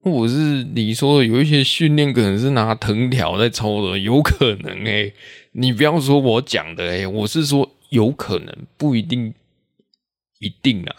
[0.00, 5.14] 或者是你说的有一些训练可能是拿藤条在抽的，有可能诶、欸、
[5.52, 7.74] 你不要说我讲的诶、欸、我是说。
[7.90, 9.34] 有可能不一定，
[10.40, 10.96] 一定啊，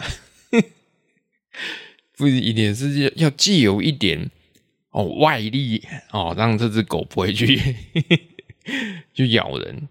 [2.17, 4.29] 不一定是要借由一点
[4.91, 7.59] 哦外力哦，让这只狗不会去
[9.13, 9.87] 去咬人。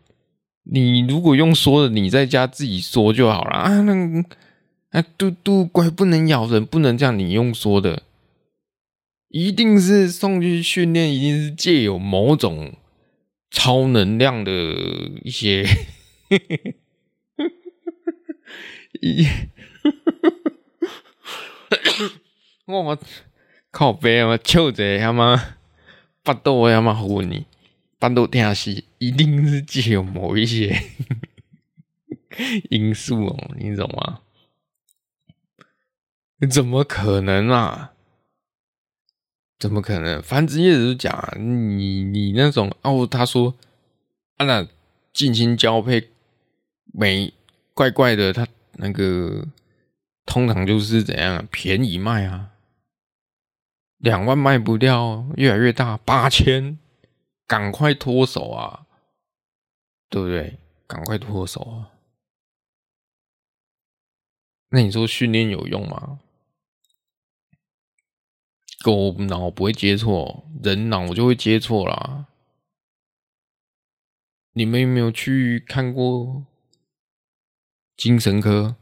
[0.71, 3.81] 你如果用说的，你在家自己说就好了啊。
[3.81, 4.25] 那
[4.91, 8.03] 哎，嘟嘟乖，不能咬人，不能这样，你用说的，
[9.29, 12.75] 一定是送去训练，一定是借有某种
[13.51, 14.53] 超能量的
[15.23, 15.67] 一些，
[19.01, 19.27] 一，
[22.67, 22.99] 我
[23.71, 25.57] 靠北啊，笑着他妈，
[26.23, 27.47] 巴肚他妈唬你，
[27.99, 30.83] 巴肚听死，一定是借有某一些
[32.71, 34.21] 因素哦，你懂吗？
[36.51, 37.93] 怎么可能啊？
[39.59, 40.23] 怎么可能？
[40.23, 43.55] 繁殖业者就讲你你那种哦，他说
[44.37, 44.67] 啊，那
[45.13, 46.11] 近亲交配
[46.93, 47.33] 没
[47.75, 48.47] 怪怪的，他
[48.79, 49.47] 那个
[50.25, 52.53] 通常就是怎样便宜卖啊，
[53.99, 56.79] 两万卖不掉，越来越大，八千，
[57.47, 58.87] 赶快脱手啊，
[60.09, 60.59] 对不对？
[60.87, 61.91] 赶快脱手啊！
[64.71, 66.21] 那你说训练有用吗？
[68.83, 72.27] 狗脑不会接错，人脑就会接错啦。
[74.53, 76.47] 你们有没有去看过
[77.99, 78.77] 精神科？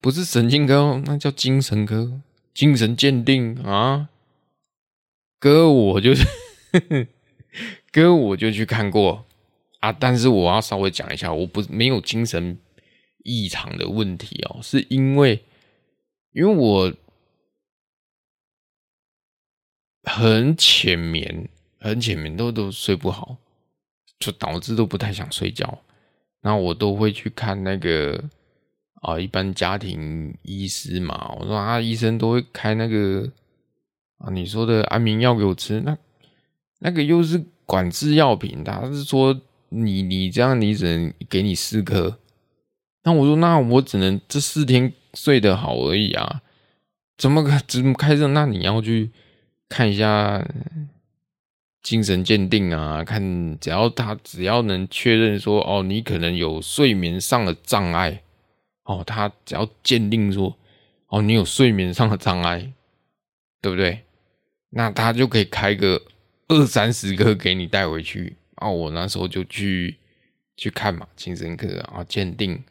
[0.00, 2.20] 不是神经科，那叫精神科，
[2.54, 4.08] 精神鉴定啊。
[5.40, 6.24] 哥，我就是
[7.90, 9.26] 哥，我就去看过
[9.80, 9.90] 啊。
[9.92, 12.56] 但是我要稍微讲一下，我不没有精神
[13.24, 15.42] 异常的问题哦，是因为
[16.32, 16.94] 因为我。
[20.08, 21.48] 很浅眠，
[21.80, 23.38] 很浅眠，都都睡不好，
[24.20, 25.82] 就导致都不太想睡觉。
[26.46, 28.22] 那我都会去看那个
[29.02, 31.34] 啊，一般家庭医师嘛。
[31.40, 33.28] 我说啊，医生都会开那个
[34.18, 35.98] 啊，你说的安眠药给我吃，那
[36.78, 42.16] 那个又是管制药品，他是说你你这样你只能给你四颗。
[43.02, 46.42] 那我说那我只能这四天睡得好而已啊，
[47.18, 48.26] 怎么开怎么开这？
[48.28, 49.10] 那你要去。
[49.68, 50.46] 看一下
[51.86, 58.24] 精神鉴定啊，看只要他只要能确认说哦，你可能有睡眠上的障碍
[58.82, 60.58] 哦，他只要鉴定说
[61.06, 62.72] 哦，你有睡眠上的障碍，
[63.62, 64.00] 对不对？
[64.70, 66.02] 那他就可以开个
[66.48, 68.68] 二三十个给你带回去啊。
[68.68, 69.96] 我那时候就去
[70.56, 72.64] 去看嘛，精神科啊，鉴定，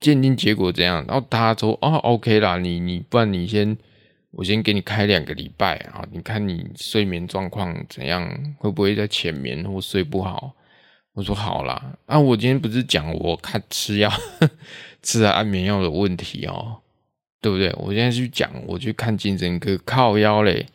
[0.00, 1.04] 鉴定结果怎样？
[1.06, 3.76] 然后他说哦，OK 啦，你你不然你先。
[4.36, 10.54] 我先给你开两个礼拜啊，你看你睡眠状况怎样，会不会在浅眠或睡不好？
[11.12, 14.10] 我说好啦，啊，我今天不是讲我看吃药
[15.02, 16.80] 吃了安眠药的问题哦，
[17.40, 17.72] 对不对？
[17.76, 20.66] 我现在去讲，我去看精神科靠腰嘞，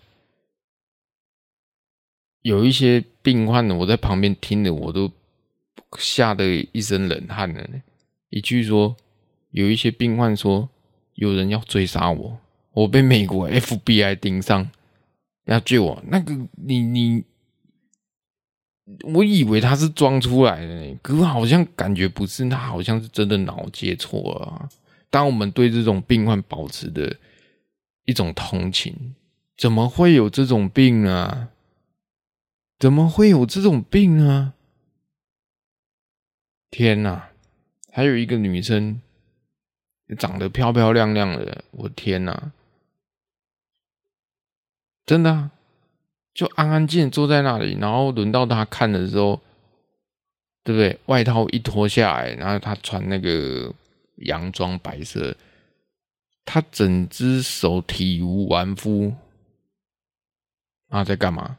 [2.41, 5.11] 有一些病患呢，我在旁边听的，我都
[5.97, 7.67] 吓得一身冷汗了。
[8.29, 8.95] 一句说，
[9.51, 10.69] 有一些病患说，
[11.15, 12.39] 有人要追杀我。
[12.73, 14.69] 我被美国 FBI 盯上，
[15.45, 16.03] 要救我。
[16.07, 17.23] 那个你你，
[19.03, 24.69] 我以为他是装出来的，可是好像感觉不是，他好像是真的脑接错了。
[25.09, 27.17] 当我们对这种病患保持的
[28.05, 29.15] 一种同情，
[29.57, 31.49] 怎么会有这种病呢？
[32.77, 34.53] 怎么会有这种病呢？
[36.71, 37.29] 天哪！
[37.91, 39.01] 还有一个女生，
[40.17, 42.53] 长得漂漂亮亮的，我天哪！
[45.09, 45.49] 真的啊，
[46.35, 49.41] 就安安静静坐在那里，然后轮到他看的时候，
[50.63, 50.99] 对不对？
[51.07, 53.73] 外套一脱下来，然后他穿那个
[54.17, 55.35] 洋装白色，
[56.45, 59.15] 他整只手体无完肤，
[60.89, 61.57] 啊，在干嘛？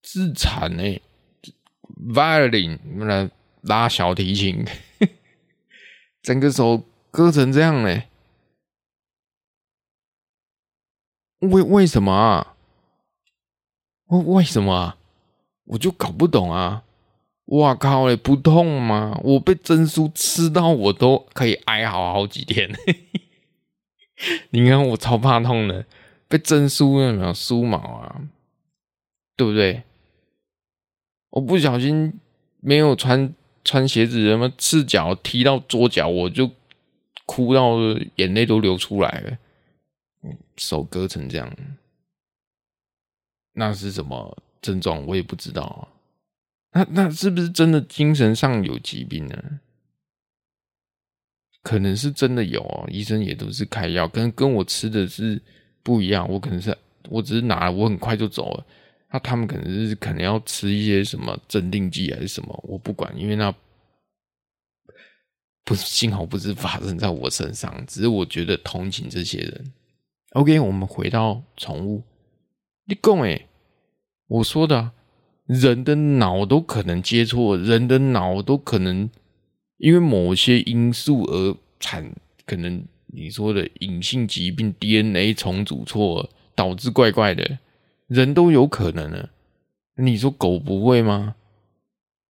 [0.00, 1.02] 自残呢、
[2.14, 4.64] ？Violin 来拉小提琴，
[6.24, 8.02] 整个手割成这样呢、
[11.42, 12.54] 为为什么啊？
[14.06, 14.96] 为为什么啊？
[15.64, 16.82] 我就搞不懂啊！
[17.46, 19.18] 哇靠嘞，不痛吗？
[19.22, 22.70] 我被针书吃到，我都可以哀嚎好几天。
[24.50, 25.84] 你看我超怕痛的，
[26.28, 28.22] 被针书有没有梳毛啊？
[29.36, 29.82] 对不对？
[31.30, 32.20] 我不小心
[32.60, 33.34] 没有穿
[33.64, 36.50] 穿鞋子，什么赤脚踢到桌脚，我就
[37.26, 37.78] 哭到
[38.16, 39.38] 眼泪都流出来了。
[40.56, 41.56] 手割成这样，
[43.52, 45.06] 那是什么症状？
[45.06, 45.88] 我也不知道啊。
[46.74, 49.60] 那那是不是真的精神上有疾病呢？
[51.62, 55.40] 可能是真的有哦，医生也都是开药，跟跟我吃的是
[55.82, 56.28] 不一样。
[56.28, 56.76] 我可能是
[57.08, 58.66] 我只是拿，我很快就走了。
[59.10, 63.54] 那他们可能是可能要吃一些什么镇定剂还是什么，我不管，因为那
[65.64, 69.72] 不是，幸好不是发生在我身上，只是我觉得同情这些人。
[70.32, 72.02] OK，我们回到宠物。
[72.86, 73.48] 你讲诶，
[74.28, 74.92] 我说的，
[75.44, 79.10] 人的脑都可能接错，人的脑都可能
[79.76, 82.14] 因为某些因素而产，
[82.46, 87.58] 可能你说的隐性疾病 DNA 重组错，导致怪怪的，
[88.06, 89.28] 人都有可能呢。
[89.96, 91.36] 你说狗不会吗？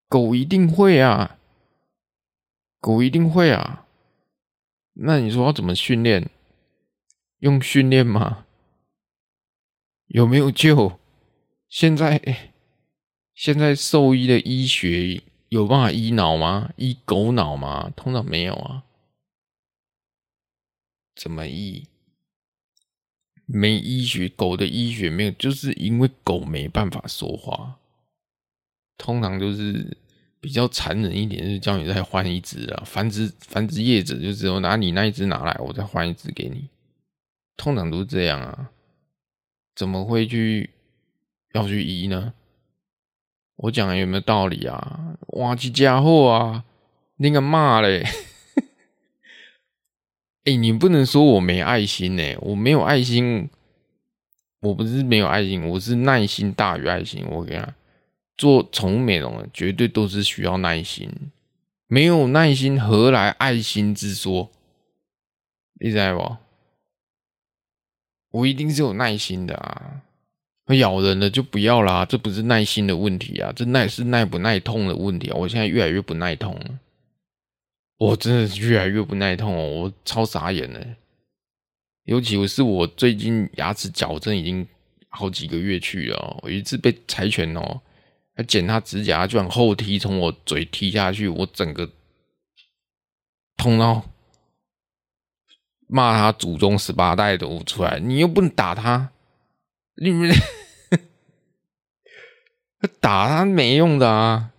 [0.09, 1.37] 狗一定会啊。
[2.79, 3.85] 狗一定会啊，
[4.93, 6.27] 那你说要怎么训练？
[7.41, 8.47] 用训练吗？
[10.07, 10.97] 有没有救？
[11.69, 12.49] 现在
[13.35, 16.71] 现在兽医的医学有办法医脑吗？
[16.77, 17.91] 医狗脑吗？
[17.95, 18.83] 通常没有啊。
[21.15, 21.85] 怎么医？
[23.45, 27.77] 没医学，狗的医学没有，就是因为狗没办法说话，
[28.97, 29.97] 通常就是。
[30.41, 32.81] 比较残忍一点，就是叫你再换一只啊！
[32.83, 36.67] 繁殖繁殖业者就只有拿你那一只拿来，我再换一只给你。
[37.57, 38.71] 通常都是这样啊，
[39.75, 40.71] 怎么会去
[41.53, 42.33] 要去医呢？
[43.55, 45.15] 我讲的有没有道理啊？
[45.27, 46.65] 哇，这家伙啊，
[47.17, 48.03] 那个骂嘞！
[50.45, 53.49] 哎、 你不能说我没爱心呢、我没有爱心，
[54.61, 57.25] 我不是没有爱心，我是耐心大于爱心。
[57.29, 57.73] 我跟你讲。
[58.37, 61.07] 做宠物美容的绝对都是需要耐心，
[61.85, 64.49] 没有耐心何来爱心之说？
[65.79, 66.37] 你知道不？
[68.31, 70.01] 我一定是有耐心的啊！
[70.79, 75.35] 咬人了就不要啦，这不是耐心的问题啊，这耐是耐不耐痛的问题啊！
[75.35, 76.79] 我现在越来越不耐痛了，
[77.97, 80.79] 我真的是越来越不耐痛哦，我超傻眼了。
[82.05, 84.65] 尤其是我最近牙齿矫正已经
[85.09, 87.81] 好几个月去了，我一次被柴犬哦。
[88.33, 91.89] 他剪他指甲，就往后踢，从我嘴踢下去，我整个
[93.57, 94.01] 痛到
[95.91, 97.99] 骂他祖宗十八代都出来。
[97.99, 99.11] 你又不能打他，
[99.95, 100.31] 你们
[102.99, 104.51] 打他没用的啊！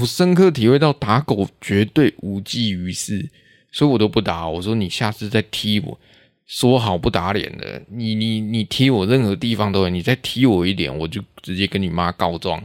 [0.00, 3.30] 我深刻体会到打狗绝对无济于事，
[3.70, 4.48] 所以我都不打。
[4.48, 5.98] 我说你下次再踢我，
[6.46, 12.62] 说好不打脸的，你你你踢我任何地方都有，你再踢我一点，我就直接跟你妈告状，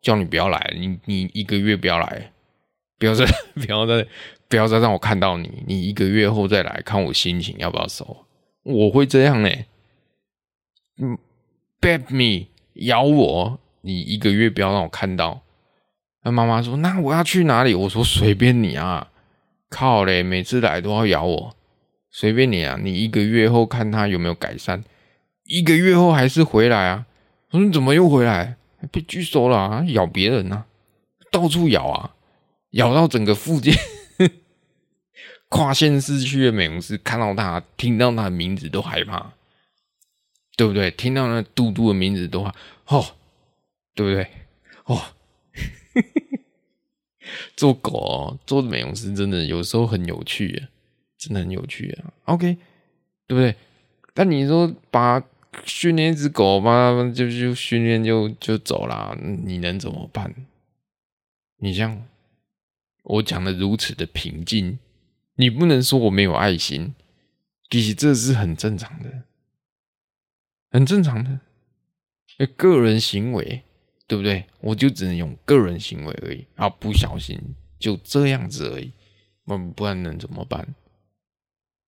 [0.00, 2.32] 叫你不要来，你你一个月不要来，
[2.98, 4.06] 不要再 不要再
[4.50, 8.26] 不要再让我看到你，你一个月后再来看我心情要不要收，
[8.64, 9.48] 我会这样呢，
[10.98, 11.16] 嗯
[11.80, 15.42] ，bad me 咬我，你一个月不要让我看到。
[16.24, 17.74] 那妈妈说，那我要去哪里？
[17.74, 19.12] 我说随便你啊，
[19.68, 21.56] 靠嘞，每次来都要咬我。
[22.10, 24.82] 随便你啊，你一个月后看他有没有改善，
[25.44, 27.06] 一个月后还是回来啊。
[27.52, 28.56] 我说你怎么又回来？
[28.90, 30.66] 被拒收了啊，咬别人啊，
[31.30, 32.16] 到处咬啊，
[32.70, 33.72] 咬到整个附近
[35.50, 39.32] 跨县市区的美容师看到他，听到他的名字都害怕，
[40.56, 40.90] 对不对？
[40.92, 42.54] 听到那嘟嘟的名字都怕，
[42.86, 43.04] 哦，
[43.94, 44.30] 对不对？
[44.84, 45.02] 哦，
[47.56, 50.68] 做狗哦，做美容师真的有时候很有趣
[51.18, 52.56] 真的很有趣啊，OK，
[53.26, 53.54] 对不对？
[54.14, 55.22] 但你说把
[55.64, 60.32] 训练一只狗嘛，就就训练就就走了，你能怎么办？
[61.58, 62.06] 你像
[63.02, 64.78] 我讲的如此的平静，
[65.40, 66.94] 你不能说我没有爱心，
[67.70, 69.22] 其实这是很正常的，
[70.70, 71.40] 很正常的，
[72.58, 73.62] 个人行为，
[74.06, 74.44] 对不对？
[74.60, 77.40] 我就只能用个人行为而已啊，不小心
[77.78, 78.92] 就这样子而已，
[79.44, 80.74] 不不然能怎么办？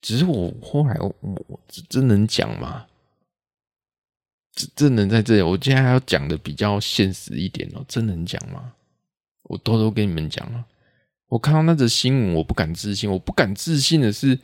[0.00, 2.86] 只是我后来我，我真能讲吗？
[4.54, 5.42] 这这能在这里？
[5.42, 8.72] 我今天还要讲的比较现实一点哦，真能讲吗？
[9.42, 10.66] 我偷偷跟你们讲了，
[11.32, 13.10] 我看到那则新闻，我不敢置信。
[13.10, 14.38] 我不敢置信的是，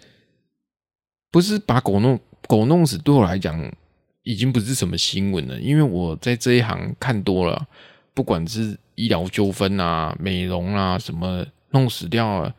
[1.30, 3.70] 不是把狗弄狗弄死，对我来讲
[4.22, 7.68] 已经不是什么新闻了，因为我在这一行看多了，
[8.14, 12.54] 不管是医疗纠纷啊、美容啊，什么弄死掉了。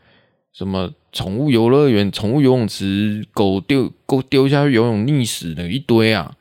[0.51, 6.36] 什么宠物游乐园、宠物游泳池，狗丢狗丢下去游泳溺死的一堆啊！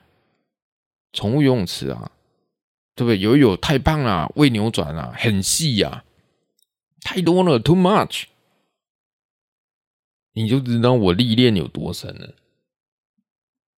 [1.12, 2.10] 宠物游泳池啊，
[2.94, 3.18] 对不对？
[3.18, 6.04] 游泳太棒了，胃扭转了，很细呀，
[7.00, 8.24] 太多了，too much。
[10.32, 12.34] 你就知道我历练有多深了。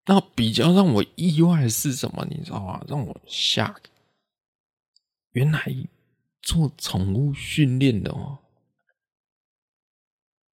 [0.06, 2.26] 那比较让我意外的是什么？
[2.30, 2.84] 你知道吗？
[2.88, 3.76] 让我吓，
[5.32, 5.64] 原来
[6.42, 8.38] 做宠物训练的哦。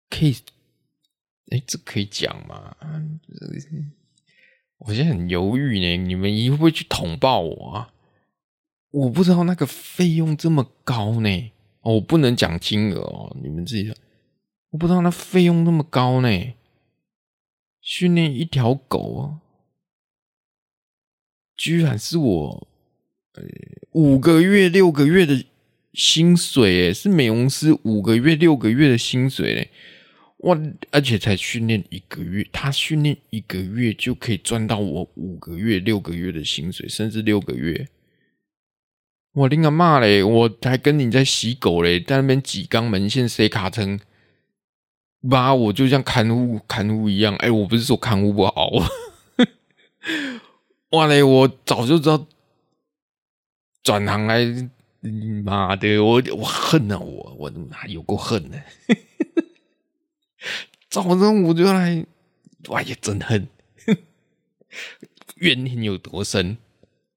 [0.09, 0.35] 可以，
[1.51, 2.75] 哎，这可以讲吗？
[4.79, 5.97] 我现在很犹豫呢。
[5.97, 7.93] 你们会不会去捅爆我啊？
[8.91, 11.51] 我不知道那个费用这么高呢。
[11.83, 13.95] 哦，我不能讲金额哦，你们自己想。
[14.71, 16.53] 我不知道那费用那么高呢，
[17.79, 19.39] 训练一条狗啊，
[21.55, 22.67] 居然是我
[23.33, 23.43] 呃
[23.91, 25.45] 五个月六个月的
[25.93, 29.69] 薪水，诶，是美容师五个月六个月的薪水嘞。
[30.37, 30.59] 哇！
[30.91, 37.87] 而且才训练一个月，他训练一个月就可以赚到我五个月、六个月的薪水，甚至六个月。
[39.33, 40.21] 我拎个骂嘞！
[40.23, 43.99] 我还跟你在洗狗嘞，在那边挤肛门线、塞卡称，
[45.21, 45.53] 妈！
[45.55, 47.35] 我就像看护、看护一样。
[47.37, 48.69] 哎、我不是说看护不好，
[50.91, 51.23] 哇嘞！
[51.23, 52.27] 我早就知道
[53.81, 54.69] 转行来，
[55.43, 55.97] 妈的！
[55.97, 56.99] 我我恨啊！
[56.99, 58.61] 我我哪有够恨呢？
[60.91, 62.05] 早上我就来，
[62.67, 63.47] 哇呀，真恨，
[65.37, 66.57] 怨恨有多深，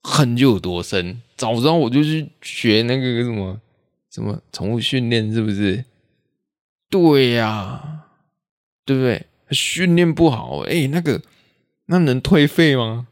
[0.03, 1.21] 恨就有多深。
[1.37, 3.61] 早上我就去学那个什么
[4.11, 5.84] 什么宠物训练，是不是？
[6.89, 8.05] 对呀、
[8.84, 9.26] 对不对？
[9.51, 11.20] 训练不好，哎、那个
[11.87, 13.09] 那能退费吗？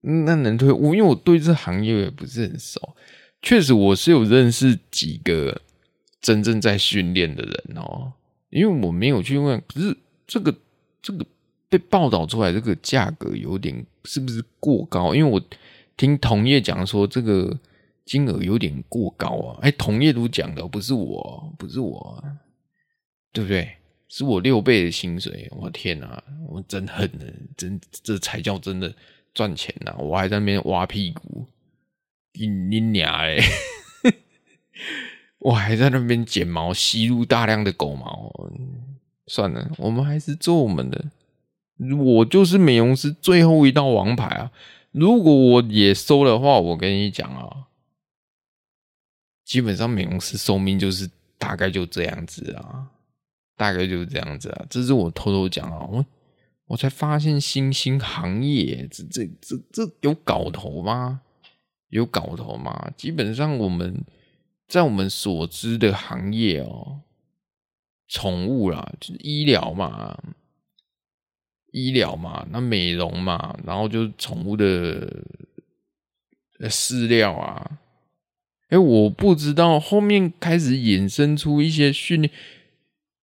[0.00, 0.70] 那能退？
[0.70, 2.94] 我因为我对这行业也不是很熟，
[3.40, 5.62] 确实我是有认识几个
[6.20, 8.12] 真正在训练的人哦。
[8.50, 9.96] 因为我没有去问，可是
[10.26, 10.54] 这个
[11.00, 11.24] 这个
[11.68, 15.14] 被报道出来，这个价格有点是不是过高？
[15.14, 15.42] 因为我
[15.96, 17.58] 听同业讲说，这个
[18.04, 19.58] 金额有点过高啊！
[19.62, 22.22] 哎，同业都讲的，不是我，不是我，
[23.32, 23.76] 对不对？
[24.08, 27.24] 是我六倍的薪水，我天哪，我真恨呢，
[27.56, 28.94] 真这才叫真的
[29.32, 29.94] 赚钱呐！
[29.98, 31.46] 我还在那边挖屁股，
[32.34, 33.42] 你你娘嘞！
[35.40, 38.32] 我还在那边剪毛，吸入大量的狗毛。
[39.26, 41.04] 算了，我们还是做我们的。
[41.98, 44.52] 我就是美容师最后一道王牌啊！
[44.94, 47.66] 如果我也收的话，我跟你讲啊，
[49.44, 52.90] 基本上美容师寿命就是大概就这样子啊，
[53.56, 54.64] 大概就是这样子啊。
[54.70, 56.06] 这是我偷偷讲啊，我
[56.66, 61.22] 我才发现新兴行业，这这这这有搞头吗？
[61.88, 62.92] 有搞头吗？
[62.96, 64.04] 基本上我们。
[64.66, 67.02] 在我们所知的行业哦，
[68.08, 70.18] 宠物啦，就是医疗嘛，
[71.74, 75.10] 医疗嘛，那美容嘛，然后就是宠物的
[76.70, 77.78] 饲料啊。
[78.68, 82.30] 哎，我不知道后面开始衍生出一些训练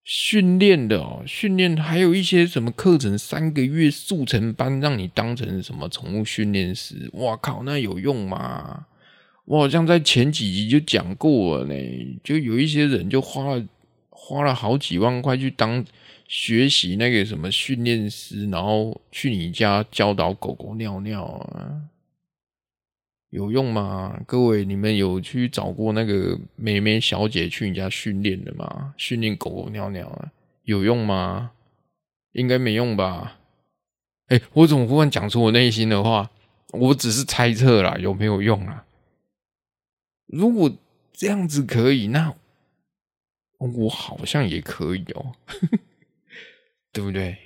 [0.04, 7.10] 训练的哦，训练还有一些什么课程，三个月速成班，让你当成什么宠物训练师。
[7.14, 8.88] 哇靠，那有用吗？
[9.46, 13.66] 我好像在前几集就讲过了呢，就有一些人就花了
[14.10, 15.84] 花了好几万块去当
[16.32, 21.90] 学习那个什么训练师，然后去你家教导狗狗尿尿啊，
[23.32, 24.18] 有用吗？
[24.26, 28.94] 各位，你们有去找过那个美眉小姐去你家训练的吗？
[28.96, 30.32] 训练狗狗尿尿啊，
[30.64, 31.52] 有用吗？
[32.32, 33.38] 应该没用吧？
[34.28, 36.32] 哎，我怎么忽然讲出我内心的话？
[36.72, 38.86] 我只是猜测啦，有没有用啊？
[40.28, 40.72] 如果
[41.12, 42.34] 这样子可以，那
[43.58, 45.36] 我好像也可以哦，
[46.92, 47.38] 对不对？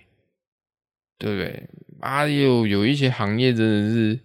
[1.18, 1.70] 对不对？
[2.00, 4.20] 啊，有有一些行业真的是，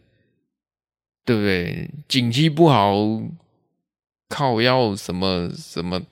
[1.25, 1.91] 对不对？
[2.09, 2.95] 景气不好，
[4.29, 6.03] 靠要什么什么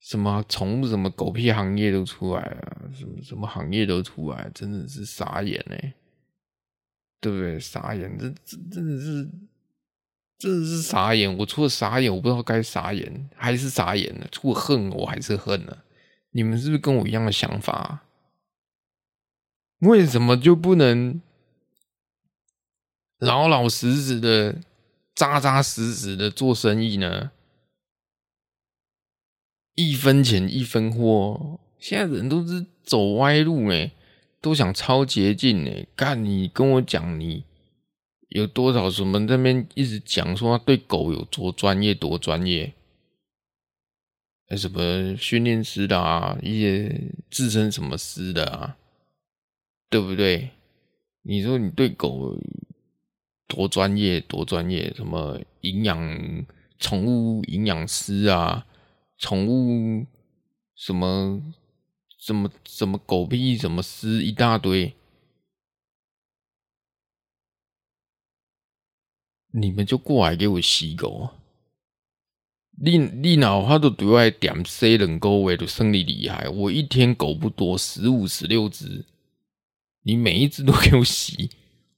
[0.00, 5.94] 什么从什么狗屁行业都出来了，什么什么行业都出来，真的是傻眼哎，
[7.20, 7.58] 对不对？
[7.58, 9.28] 傻眼，这这真的是。
[10.38, 14.26] 真的是傻眼，我除了傻眼，我不知道该傻眼还是傻眼呢。
[14.32, 15.76] 除了恨，我还是恨呢。
[16.30, 18.04] 你们是不是跟我一样的想法？
[19.80, 21.20] 为什么就不能
[23.18, 24.60] 老老实实的、
[25.14, 27.30] 扎扎实实的做生意呢？
[29.74, 33.92] 一分钱一分货，现在人都是走歪路哎，
[34.40, 35.86] 都想抄捷径哎。
[35.96, 37.44] 干，你跟我讲你。
[38.28, 42.74] 有多少什么那边一直讲说他对狗有多专业多专业？
[44.50, 48.76] 还什么训练师的啊，一些自称什么师的啊，
[49.88, 50.50] 对不对？
[51.22, 52.36] 你说你对狗
[53.46, 54.92] 多专业多专业？
[54.96, 56.44] 什么营养
[56.80, 58.66] 宠物营养师啊，
[59.18, 60.04] 宠物
[60.74, 61.40] 什么
[62.18, 64.92] 什么什么狗屁什么师一大堆。
[69.52, 71.39] 你们就过来给我洗狗啊！
[72.82, 79.04] 你你哪怕都对外点洗两个月都生理厉害，我一天狗不多，十五十六只，
[80.02, 81.50] 你每一只都给我洗，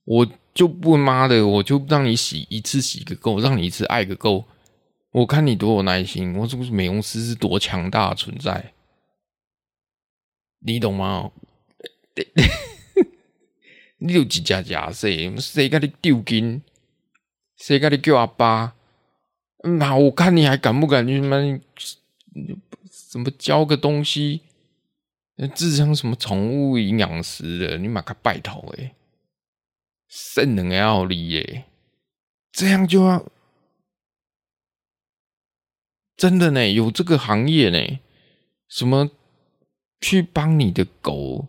[0.04, 4.44] 我就不妈的，我就让你洗一次洗个够，让你一次爱个够。
[5.12, 8.72] 我看你多有耐心，我这个美容师是多强大的存在，
[10.58, 11.30] 你懂吗？
[13.98, 16.60] 你有几家家谁谁跟你丢金？
[17.56, 18.74] 谁跟你叫阿爸？
[19.62, 21.60] 那我看你还敢不敢去什么？
[22.90, 24.40] 什么教个东西？
[25.54, 27.78] 自称什么宠物营养师的？
[27.78, 28.94] 你马个拜托诶，
[30.08, 31.64] 圣人要理耶，
[32.52, 33.24] 这样就要
[36.16, 36.68] 真的呢？
[36.70, 37.98] 有这个行业呢？
[38.68, 39.10] 什么
[40.00, 41.48] 去帮你的狗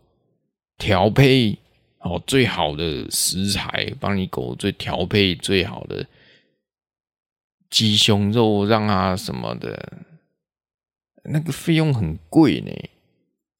[0.78, 1.59] 调配？
[1.99, 6.05] 哦，最好的食材，帮你狗最调配最好的
[7.74, 9.94] 鸡胸肉，让它什么的，
[11.24, 12.72] 那个费用很贵呢。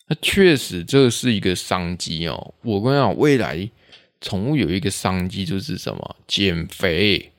[0.06, 2.54] 那确实这是一个商机哦。
[2.62, 3.68] 我跟你讲，未来
[4.22, 6.16] 宠物有一个商机就是什么？
[6.28, 7.32] 减肥。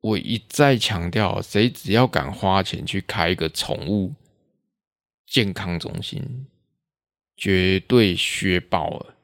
[0.00, 4.14] 我一再强调，谁只要敢花钱去开一个宠物
[5.28, 6.46] 健康中心，
[7.36, 9.14] 绝对削爆了。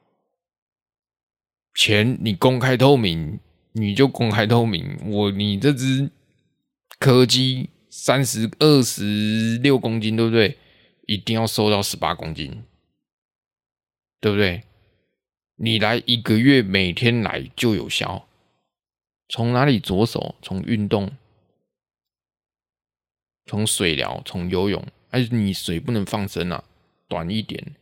[1.75, 3.39] 钱你公开透明，
[3.73, 4.97] 你就公开透明。
[5.05, 6.09] 我你这只
[6.97, 10.57] 柯基三十二十六公斤，对不对？
[11.05, 12.63] 一定要瘦到十八公斤，
[14.21, 14.63] 对不对？
[15.57, 18.27] 你来一个月，每天来就有效。
[19.27, 20.35] 从哪里着手？
[20.41, 21.11] 从运动，
[23.45, 24.83] 从水疗，从游泳。
[25.09, 26.63] 哎，你水不能放深啊，
[27.07, 27.75] 短一点，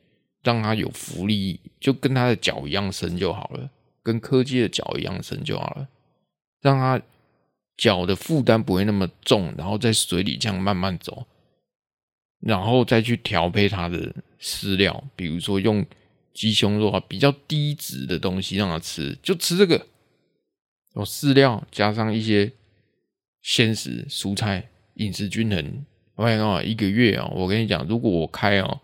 [0.43, 3.69] 让它有浮力，就跟它的脚一样深就好了。
[4.03, 5.87] 跟柯基的脚一样深就好了，
[6.61, 7.01] 让它
[7.77, 11.25] 脚的负担不会那么重，然后在水里这样慢慢走，
[12.39, 15.85] 然后再去调配它的饲料，比如说用
[16.33, 19.87] 鸡胸肉啊，比较低脂的东西让它吃，就吃这个，
[20.95, 22.51] 有饲料加上一些
[23.41, 25.85] 鲜食、蔬菜，饮食均衡。
[26.15, 28.81] 哎呀，一个月啊，我跟你讲，如果我开哦。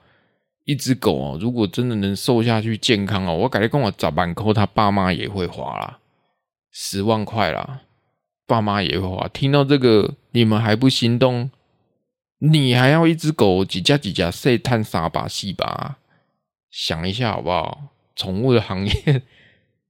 [0.67, 6.01] 一只狗哦，如果真的能瘦下去、健康哦，我感觉跟我找板扣，他爸妈也会花啦，
[6.71, 7.83] 十万块啦，
[8.45, 9.29] 爸妈也会花。
[9.29, 11.49] 听到这个，你们还不心动？
[12.39, 15.99] 你还要一只狗几家几家谁探啥把戏吧？
[16.69, 17.83] 想一下好不好？
[18.13, 19.23] 宠物的行业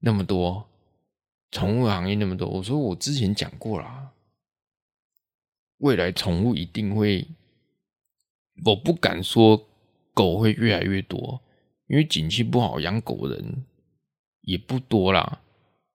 [0.01, 0.67] 那么多，
[1.49, 4.11] 宠物行业那么多，我说我之前讲过啦，
[5.79, 7.27] 未来宠物一定会，
[8.63, 9.66] 我不敢说。
[10.17, 11.39] 狗会越来越多，
[11.85, 13.63] 因为景气不好，养狗人
[14.41, 15.41] 也不多啦，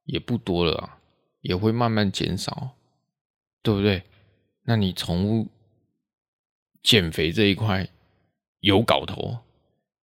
[0.04, 1.00] 也不多了啊，
[1.40, 2.76] 也会慢慢减少，
[3.64, 4.04] 对不对？
[4.62, 5.48] 那你宠物
[6.84, 7.88] 减肥这一块
[8.60, 9.38] 有搞头，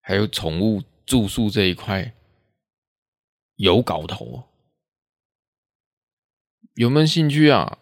[0.02, 2.16] 还有宠物住宿这一块
[3.58, 4.46] 有搞头，
[6.74, 7.78] 有没有兴趣啊？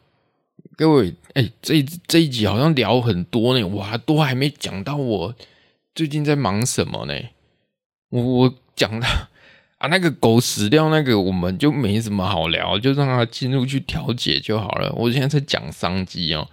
[0.75, 5.35] 各位，哎、欸，这这一集好像聊很多呢，我都还没讲到我。
[5.95, 7.13] 最近在忙什么呢？
[8.09, 9.07] 我我讲的
[9.79, 14.91] 啊，那个狗死掉那个，我们就没什么好聊，就让它进入去调解就好了。
[14.93, 16.49] 我现在在讲商机哦，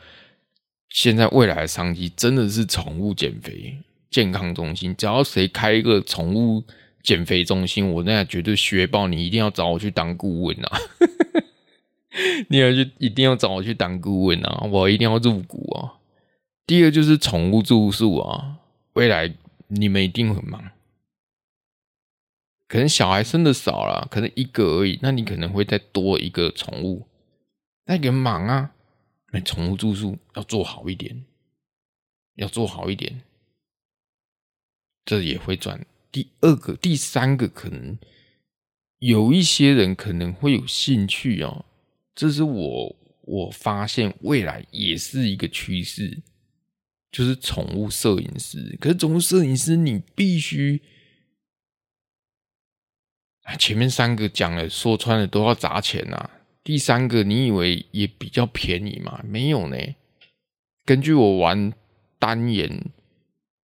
[0.89, 3.77] 现在未来的商机真的是宠物减肥
[4.11, 4.95] 健康中心。
[4.97, 6.63] 只要谁开一个宠物
[7.03, 10.79] 减肥中心，我那绝对削爆你，一定要找我去当顾问啊！
[12.49, 14.69] 你要去，一定要找我去当顾问啊！
[14.71, 15.99] 我一定要入股啊！
[16.65, 18.59] 第二就是宠物住宿啊。
[18.95, 19.35] 未来
[19.69, 20.71] 你们一定很忙，
[22.69, 24.99] 可能小孩生的少了，可能一个而已。
[25.03, 27.07] 那你可能会再多一个宠物，
[27.87, 28.75] 那个忙啊！
[29.33, 31.25] 那宠物住宿要做好一点，
[32.35, 33.23] 要做好一点，
[35.07, 35.87] 这也会赚。
[36.11, 37.99] 第二个、第三个，可能
[38.99, 41.65] 有一些人可能会有兴趣哦。
[42.15, 46.23] 这是我我发现未来也是一个趋势。
[47.13, 50.81] 就是宠物摄影师，可是宠物摄影师你必须，
[53.59, 56.31] 前面三个讲了，说穿了都要砸钱呐。
[56.65, 59.21] 第三个你以为也比较便宜吗？
[59.25, 59.77] 没有呢。
[60.87, 61.75] 根据我玩
[62.19, 62.91] 单眼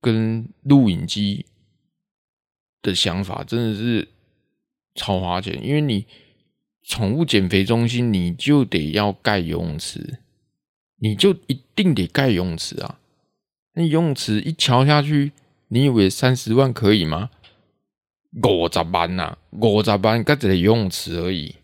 [0.00, 1.46] 跟录影机
[2.82, 4.08] 的想法，真的是
[4.94, 5.64] 超花钱。
[5.64, 6.06] 因为你
[6.82, 10.18] 宠物减肥中心，你就得要盖游泳池，
[10.96, 13.00] 你就一定得盖游泳池啊。
[13.78, 15.30] 那游泳池一敲下去，
[15.68, 17.30] 你以为三十万可以吗？
[18.42, 21.54] 五十万呐，五十万，搁一个游泳池而已，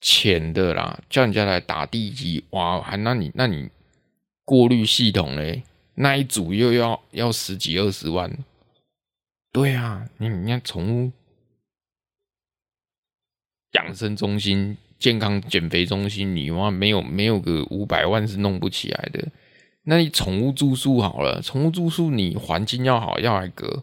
[0.00, 3.70] 浅的啦，叫人家来打地基，哇，还那你那你
[4.44, 5.62] 过滤系统嘞，
[5.94, 8.36] 那一组又要要十几二十万，
[9.52, 11.12] 对啊，你你看宠物
[13.74, 19.28] 养生中心、健康减肥中心，你话没有没有个五百万是弄不起来的。
[19.84, 23.82] 那你宠物住宿好了，宠物住宿你环境要好，要来个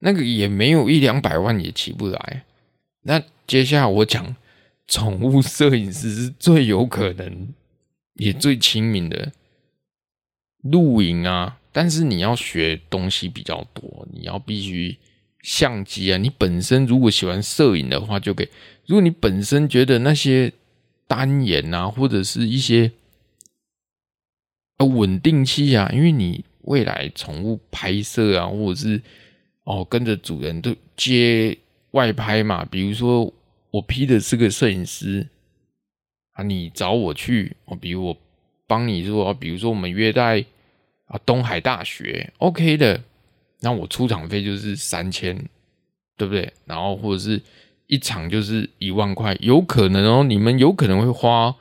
[0.00, 2.44] 那个也没有一两百万也起不来。
[3.02, 4.34] 那接下来我讲，
[4.88, 7.48] 宠物摄影师是最有可能
[8.14, 9.32] 也最亲民的
[10.62, 14.96] 露营啊，但是你要学东西比较多，你要必须
[15.42, 16.16] 相机啊。
[16.16, 18.46] 你本身如果喜欢摄影的话，就给；
[18.86, 20.52] 如果你本身觉得那些
[21.06, 22.90] 单眼啊，或者是一些
[24.78, 29.00] 呃稳定器啊，因为你未来宠物拍摄啊，或者是
[29.64, 31.56] 哦跟着主人都接
[31.92, 33.32] 外拍嘛，比如说
[33.70, 35.26] 我批的是个摄影师
[36.32, 38.16] 啊，你找我去，哦比如我
[38.66, 40.44] 帮你说，比如说我们约在。
[41.06, 42.98] 啊，东海大学，OK 的，
[43.60, 45.36] 那我出场费就是三千，
[46.16, 46.50] 对不对？
[46.64, 47.38] 然后或者是
[47.88, 51.54] 一场就是一万块，有可能哦，你们有可能会花。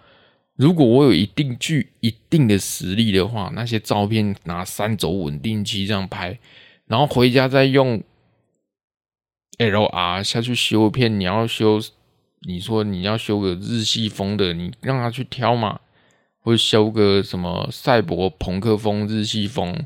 [0.55, 6.39] 如果我有一定具一定的实力的话，那些照片拿三轴稳定器这样拍，
[6.85, 8.03] 然后回家再用
[9.57, 11.19] LR 下去修片。
[11.19, 11.79] 你要修，
[12.47, 15.79] 你说你要修个日系风的，你让他去挑嘛。
[16.45, 19.85] 或修个什么赛博朋克风、日系风，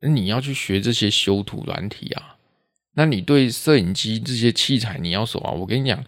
[0.00, 2.36] 那你要去学这些修图软体啊？
[2.94, 5.52] 那你对摄影机这些器材你要熟啊？
[5.52, 6.04] 我跟你讲，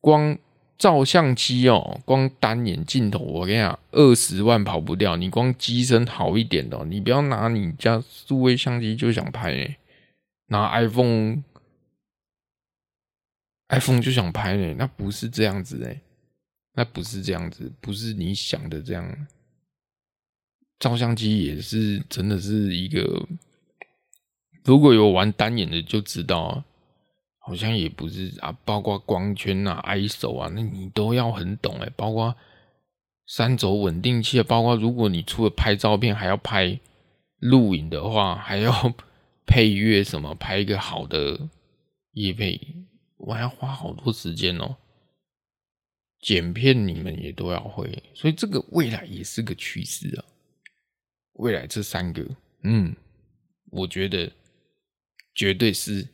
[0.00, 0.36] 光
[0.78, 5.16] 照相机哦，光单眼镜头，我跟你讲，二十万跑不掉。
[5.16, 9.74] 你光机身好一点的，你不要拿你家数位相机就想拍呢，
[10.46, 11.42] 拿 iPhone，iPhone
[14.00, 16.00] 就想拍呢，那不是这样子哎。
[16.74, 19.26] 那不是这样子，不是你想的这样。
[20.78, 23.26] 照相机也是，真的是一个，
[24.62, 26.64] 如果有玩单眼的就知道啊，
[27.48, 28.52] 好像也不是啊。
[28.66, 31.90] 包括光圈啊、ISO 啊，那你都要很懂哎。
[31.96, 32.36] 包括
[33.26, 36.78] 三轴稳定器，包括如果你除了拍照片还要拍
[37.38, 38.70] 录影的话，还要
[39.46, 41.48] 配乐什么，拍一个好的
[42.12, 42.60] 夜配，
[43.16, 44.76] 我还要花好多时间哦。
[46.20, 50.24] 剪片你们也都要会，所以这个未来也是个趋势啊。
[51.34, 52.26] 未来这三个，
[52.64, 52.94] 嗯，
[53.70, 54.32] 我觉得
[55.34, 56.08] 绝对是，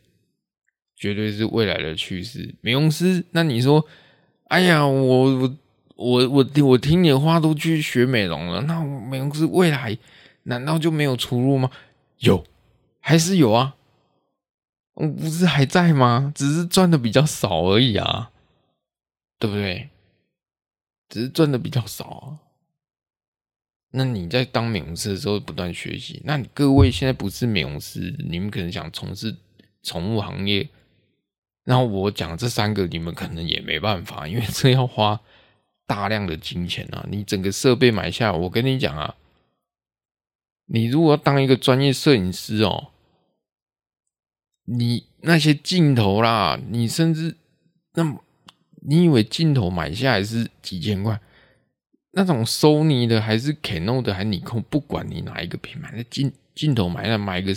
[0.96, 2.54] 绝对是未来的趋势。
[2.60, 3.84] 美容师，那你说，
[4.48, 5.56] 哎呀，我我
[5.96, 9.96] 我我我听你的话都去学美容了，那美容师未来
[10.44, 11.70] 难道就没有出路吗？
[12.18, 12.44] 有，
[13.00, 13.76] 还是有啊。
[14.94, 16.32] 我不是还在吗？
[16.34, 18.30] 只是赚的比较少而已啊，
[19.40, 19.88] 对不对？
[21.08, 22.38] 只是赚的比较少啊。
[23.90, 29.36] 那你在当美容师的时候不断学习，那你各位现在不是美容师，你们可能想从事
[29.82, 30.68] 宠物行业，
[31.64, 35.20] 然后我讲这三个，你们可能也没办法，因为这要花
[35.86, 37.06] 大量的金钱啊。
[37.10, 39.16] 你整个设备买下，我跟你讲啊，
[40.66, 42.88] 你如果要当一个专业摄影师哦，
[44.66, 47.36] 你那些镜头啦，你甚至
[47.94, 48.20] 那么。
[48.86, 51.18] 你以为镜头买下来是几千块？
[52.10, 54.62] 那种 Sony 的还是 Canon 的还是尼康？
[54.64, 57.56] 不管你哪一个品牌的镜镜头买，那买一个，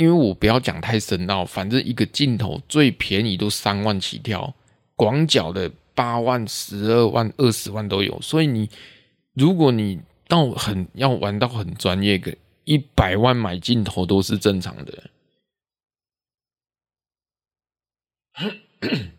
[0.00, 4.54] 因为我不要讲太深奥，反正一个镜头最便宜都三万起跳，
[4.96, 8.18] 广角的八万、十二万、二十万都有。
[8.22, 8.70] 所以你
[9.34, 12.34] 如果你到很要玩到很专业的，
[12.64, 15.10] 一百万买镜头都是正常的。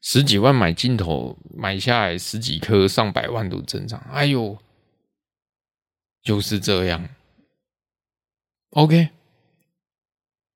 [0.00, 4.00] 十几万买镜头，买下来十几颗，上百万都正常。
[4.10, 4.56] 哎呦，
[6.22, 7.10] 就是这样。
[8.70, 9.10] OK，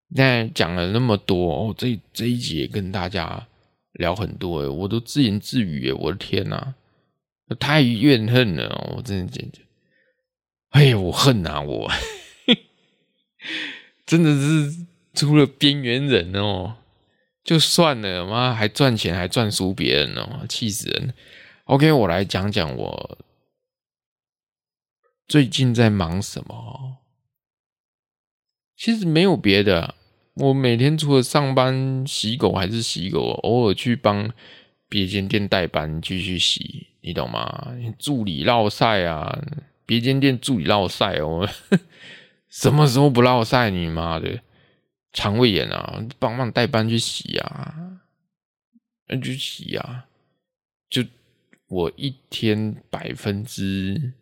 [0.08, 3.46] 那讲了那么多哦，这这一集跟大家
[3.92, 6.74] 聊很多诶，我都自言自语诶，我的天哪，
[7.58, 9.60] 太怨恨了，我真的简直，
[10.70, 11.90] 哎呀，我恨啊，我
[14.06, 16.76] 真的是出了边缘人哦。
[17.42, 21.14] 就算了，妈还赚钱，还赚输别人哦，气死人
[21.64, 23.18] ！OK，我来讲讲我
[25.28, 26.98] 最近在忙什么。
[28.76, 29.95] 其实没有别的，
[30.36, 34.30] 我每天除了上班洗狗还是洗狗，偶尔去帮
[34.88, 37.74] 别间店代班继续洗，你懂吗？
[37.98, 39.42] 助理烙赛啊，
[39.86, 41.48] 别间店助理烙赛哦，
[42.50, 43.70] 什么时候不烙赛？
[43.70, 44.40] 你妈的！
[45.12, 48.02] 肠胃炎啊，帮忙代班去洗啊，
[49.08, 50.04] 那去洗啊，
[50.90, 51.02] 就
[51.68, 54.12] 我一天百分之，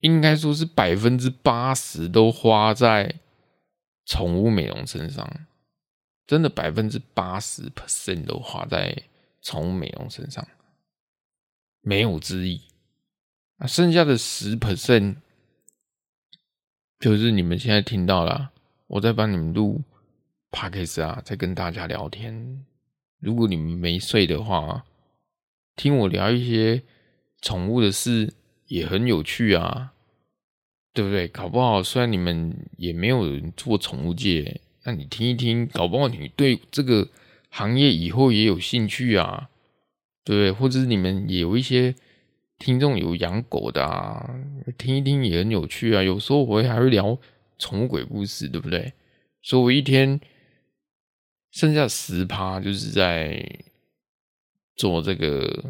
[0.00, 3.20] 应该说是百分之八十都花在
[4.04, 5.46] 宠物美容身上，
[6.26, 9.04] 真的百分之八十 percent 都花在
[9.42, 10.46] 宠物美容身上，
[11.80, 12.60] 没有之一。
[13.58, 15.16] 啊，剩下的十 percent。
[17.00, 18.50] 就是你们现在听到了，
[18.88, 19.82] 我在帮你们录
[20.50, 22.64] Podcast 啊，在跟大家聊天。
[23.20, 24.84] 如果你们没睡的话，
[25.76, 26.82] 听我聊一些
[27.40, 28.32] 宠物的事
[28.68, 29.92] 也很有趣啊，
[30.94, 31.28] 对不对？
[31.28, 37.08] 搞不好虽然你们也没有人做宠物界，那你听一听，搞不好你对这个
[37.50, 39.50] 行业以后也有兴趣啊，
[40.24, 40.52] 对不对？
[40.52, 41.94] 或者是你们也有一些。
[42.60, 44.34] 听众有养狗的啊，
[44.76, 46.02] 听一听也很有趣啊。
[46.02, 47.16] 有时候我会还会聊
[47.56, 48.94] 宠物鬼故事，对不对？
[49.42, 50.18] 所以我一天
[51.52, 53.48] 剩下十趴就是在
[54.74, 55.64] 做这个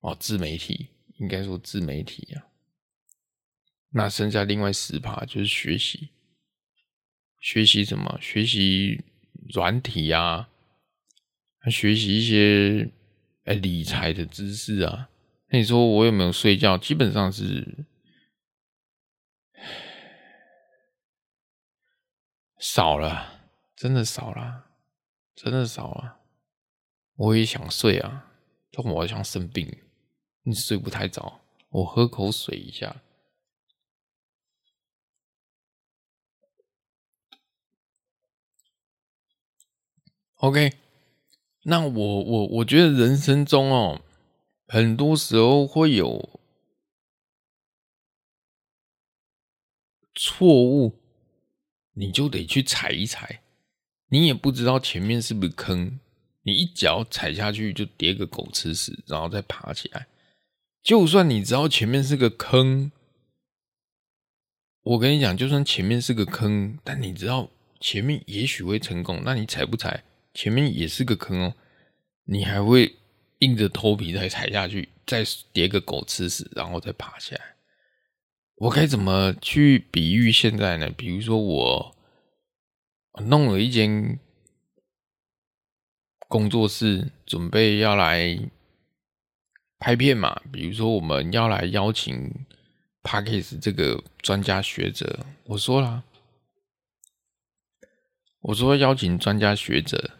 [0.00, 0.86] 哦，自媒体，
[1.18, 2.46] 应该说自媒体啊。
[3.90, 6.10] 那剩下另外十趴就是学习，
[7.40, 8.18] 学习什么？
[8.20, 9.04] 学习
[9.54, 10.50] 软体啊，
[11.70, 12.90] 学习一些
[13.44, 15.08] 哎理财的知识啊。
[15.48, 16.76] 那你说我有没有睡觉？
[16.76, 17.86] 基本上是
[22.58, 23.40] 少了，
[23.76, 24.66] 真的少了，
[25.34, 26.20] 真的少了。
[27.14, 28.32] 我也想睡啊，
[28.72, 29.66] 但我好像生病，
[30.46, 31.40] 你睡不太着。
[31.70, 33.02] 我喝口水一下。
[40.36, 40.72] OK，
[41.64, 44.00] 那我我我觉得人生中哦。
[44.68, 46.40] 很多时候会有
[50.14, 50.98] 错误，
[51.92, 53.42] 你就得去踩一踩。
[54.08, 55.98] 你也不知道前面是不是坑，
[56.42, 60.06] 你一脚踩下去就跌个狗吃屎，然后再爬起来。
[60.86, 62.92] 就算你知道前面是个坑，
[64.82, 70.04] 我跟你讲，就算前面是个坑，但你知道前面也许会成功，那你踩不踩？
[70.32, 71.54] 前面也是个坑哦，
[72.26, 72.94] 你还会。
[73.40, 75.22] 硬着头皮再踩下去，再
[75.52, 77.56] 叠个狗吃屎，然后再爬起来。
[78.54, 80.88] 我该怎么去比喻现在呢？
[80.88, 81.94] 比如说我
[83.26, 84.18] 弄了一间
[86.28, 88.38] 工作室，准备要来
[89.78, 90.40] 拍片嘛。
[90.52, 92.32] 比如说我们要来邀请
[93.02, 96.02] Podcast 这个专家学者，我说了，
[98.40, 100.12] 我说邀请专家学者。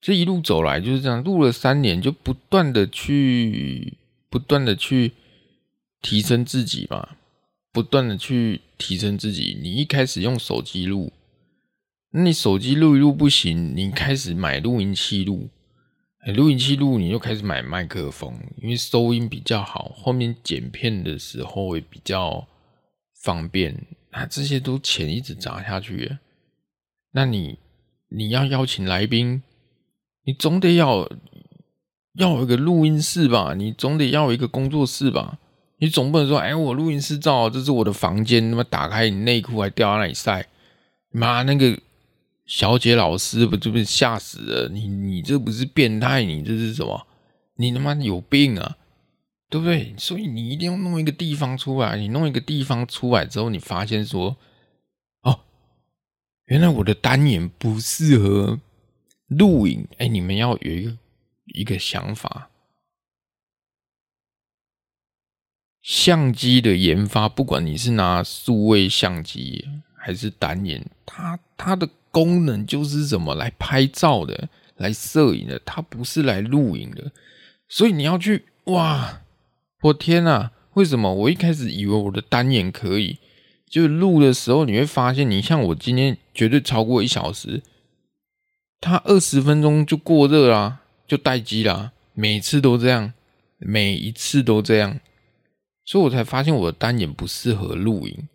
[0.00, 3.98] 这一路走来就是这样，录了三年，就不断的去，
[4.28, 5.12] 不断的去
[6.00, 7.10] 提升自己嘛，
[7.70, 9.56] 不断的去提升自己。
[9.62, 11.12] 你一开始用手机录，
[12.10, 15.48] 那你手机录一录不行，你开始买录音器录，
[16.30, 22.46] 录音器录，你就开始买麦克风，因为收音比较好，后面剪片的时候会比较
[23.22, 23.76] 方便。
[24.12, 26.18] 啊，这些都钱一直砸下去，
[27.12, 27.58] 那你
[28.10, 29.42] 你要邀请来宾。
[30.24, 31.10] 你总得要
[32.14, 33.54] 要有一个录音室吧？
[33.56, 35.38] 你总得要有一个工作室吧？
[35.78, 40.46] 你总不能说，哎，我录音室照，这是我的房间，那么打开你内裤还掉在那里晒，
[41.10, 41.76] 妈，那个
[42.44, 44.68] 小姐老师不就被吓死了？
[44.68, 46.24] 你你这不是变态？
[46.24, 47.06] 你这是什么？
[47.56, 48.76] 你他妈有病啊？
[49.48, 49.94] 对不对？
[49.98, 51.96] 所以你一定要弄一个地方出来。
[51.96, 54.36] 你弄一个地方出来之后，你发现说，
[55.22, 55.40] 哦，
[56.46, 58.60] 原来我的单眼不适合。
[59.28, 60.98] 录影，哎，你们要有一个
[61.54, 62.50] 一个想法，
[65.80, 69.66] 相机的研发，不管你是拿数位相机
[69.96, 73.34] 还是单眼，它它的功能就是什么？
[73.34, 77.10] 来拍照的，来摄影的，它不是来录影的。
[77.66, 79.22] 所以你要去哇！
[79.82, 83.18] 我天哪，为什么我一开始以为我的单眼可以？
[83.68, 87.62] 就录的时候，你会发现，你像我今天绝对超过一小时。
[88.80, 93.14] 它二十分钟就过热啦，就待机啦，每次都这样，
[93.58, 95.00] 每一次都这样，
[95.86, 98.28] 所以我才发现我的单眼不适合录影。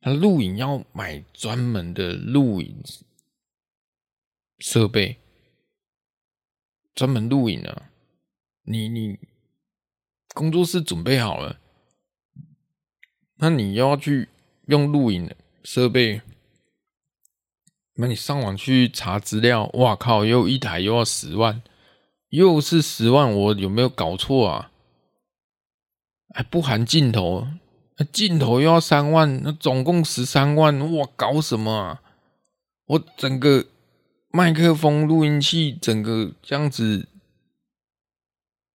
[0.00, 2.74] 它录影要买专门的录影
[4.60, 5.18] 设备，
[6.94, 7.90] 专门录影啊。
[8.62, 9.18] 你你
[10.34, 11.58] 工作室准备好了，
[13.36, 14.28] 那你要去
[14.66, 15.34] 用录影
[15.64, 16.22] 设备。
[17.94, 20.24] 那你上网去查资料，哇靠！
[20.24, 21.62] 又一台又要十万，
[22.28, 24.70] 又是十万，我有没有搞错啊？
[26.32, 27.46] 还不含镜头，
[27.96, 32.02] 那镜头又要三万，那总共十三万，哇，搞什么啊？
[32.86, 33.66] 我整个
[34.32, 37.08] 麦克风、录音器，整个这样子，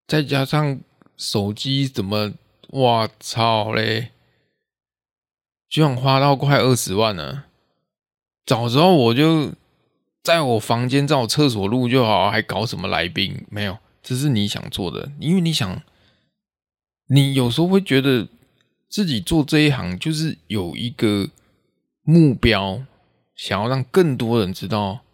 [0.05, 0.81] 再加上
[1.15, 2.33] 手机，怎么，
[2.71, 4.11] 哇操嘞！
[5.69, 7.45] 居然花到快二十万了。
[8.45, 9.53] 早知道我就
[10.21, 13.45] 在我房间，在我厕所录就好，还搞什么来宾？
[13.49, 15.81] 没有，这是你想做的，因为你想，
[17.07, 18.27] 你有时候会觉得
[18.89, 21.29] 自己做这一行就是有一个
[22.01, 22.83] 目标，
[23.33, 25.04] 想要让更多人知道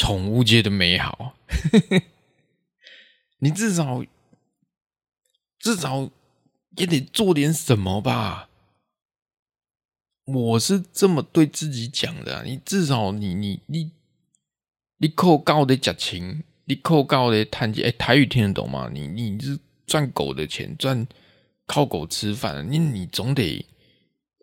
[0.00, 1.36] 宠物界的美好。
[3.40, 4.02] 你至少
[5.58, 6.10] 至少
[6.78, 8.48] 也得做点什么吧？
[10.24, 12.42] 我是这么对自己讲的。
[12.44, 13.92] 你至少你你你
[14.96, 17.84] 你扣高的假情，你扣高的谈钱。
[17.84, 18.88] 哎，台语听得懂吗？
[18.90, 21.06] 你你是赚狗的钱，赚
[21.66, 23.66] 靠狗吃饭，你你总得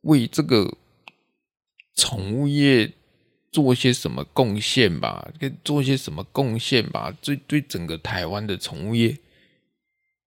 [0.03, 0.78] 为这个
[1.95, 2.93] 宠物业。
[3.50, 9.18] 做些什么贡献吧，跟做些什么贡献吧，对对整个台湾的宠物业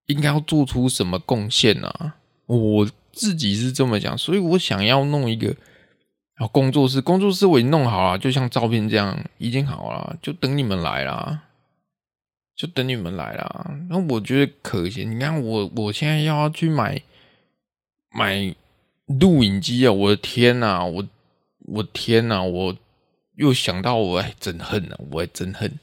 [0.07, 2.15] 应该要做出什么贡献呢？
[2.47, 5.55] 我自己是这么讲，所以我想要弄一个
[6.37, 11.43] 啊工作室，工作室我已经弄好了，就像照片这样已经好了，就等你们来啦，
[12.57, 13.79] 就等你们来啦。
[13.89, 17.01] 那我觉得可行，你看我我现在要去买
[18.11, 18.55] 买
[19.07, 21.07] 录影机啊，我的天呐，我
[21.67, 22.77] 我天呐，我。
[23.41, 25.01] 又想到我还，真恨啊！
[25.11, 25.79] 我还真恨，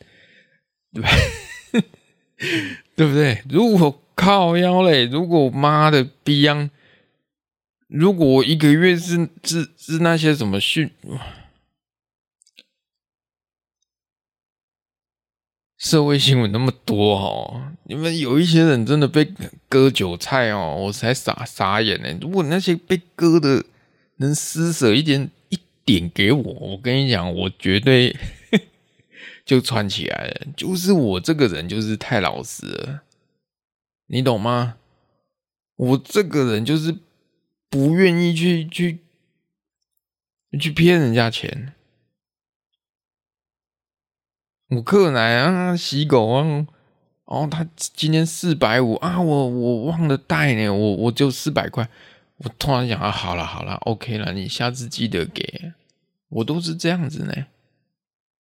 [0.93, 1.81] 对不对？
[2.95, 3.43] 对不对？
[3.49, 6.69] 如果靠腰嘞，如果妈的逼样，
[7.87, 10.91] 如果我一个月是是是那些什么训
[15.79, 19.33] 社会新闻那么多哦，你们有一些人真的被
[19.67, 22.15] 割韭菜哦，我才傻傻眼呢。
[22.21, 23.65] 如果那些被割的
[24.17, 25.31] 能施舍一点。
[25.87, 28.13] 点给我，我跟你讲，我绝对
[29.45, 30.47] 就串起来了。
[30.57, 33.03] 就是我这个人就是太老实了，
[34.07, 34.75] 你懂吗？
[35.77, 36.93] 我这个人就是
[37.69, 38.99] 不愿意去去
[40.59, 41.73] 去骗人家钱。
[44.69, 46.67] 我客奶啊，洗狗啊，
[47.23, 51.89] 哦，他今天四百五啊，我我忘了带呢，我我就四百块。
[52.37, 55.73] 我突然想啊，好了好了，OK 了，你下次记得给。
[56.29, 57.33] 我都是这样子呢，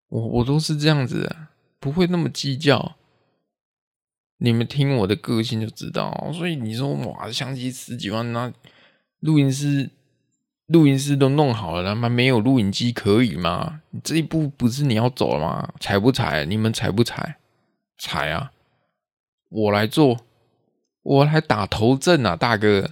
[0.09, 1.35] 我我都是这样子，
[1.79, 2.95] 不会那么计较。
[4.37, 6.31] 你们听我的个性就知道。
[6.33, 8.51] 所以你说哇，相机十几万，那
[9.21, 9.89] 录音师
[10.65, 13.81] 录音师都弄好了，他妈没有录影机可以吗？
[14.03, 15.73] 这一步不是你要走了吗？
[15.79, 16.43] 踩不踩？
[16.45, 17.37] 你们踩不踩？
[17.97, 18.51] 踩啊！
[19.49, 20.19] 我来做，
[21.01, 22.91] 我来打头阵啊，大哥。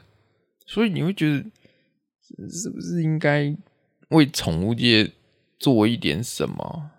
[0.66, 1.43] 所以你会觉得
[2.49, 3.55] 是不是应该？
[4.09, 5.11] 为宠物界
[5.57, 6.91] 做一点什么？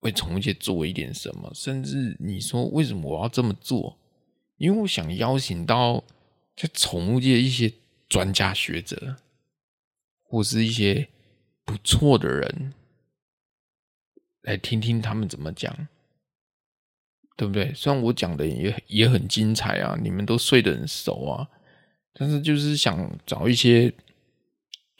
[0.00, 1.50] 为宠物界做一点什么？
[1.54, 3.98] 甚至你说为什么我要这么做？
[4.56, 6.04] 因为我想邀请到
[6.54, 7.72] 在宠物界一些
[8.08, 9.16] 专家学者，
[10.22, 11.08] 或是一些
[11.64, 12.74] 不错的人，
[14.42, 15.88] 来听听他们怎么讲，
[17.36, 17.72] 对不对？
[17.72, 21.48] 虽然我讲的也也很精彩啊，你们都睡得很熟啊，
[22.20, 23.90] 但是就是想找一些。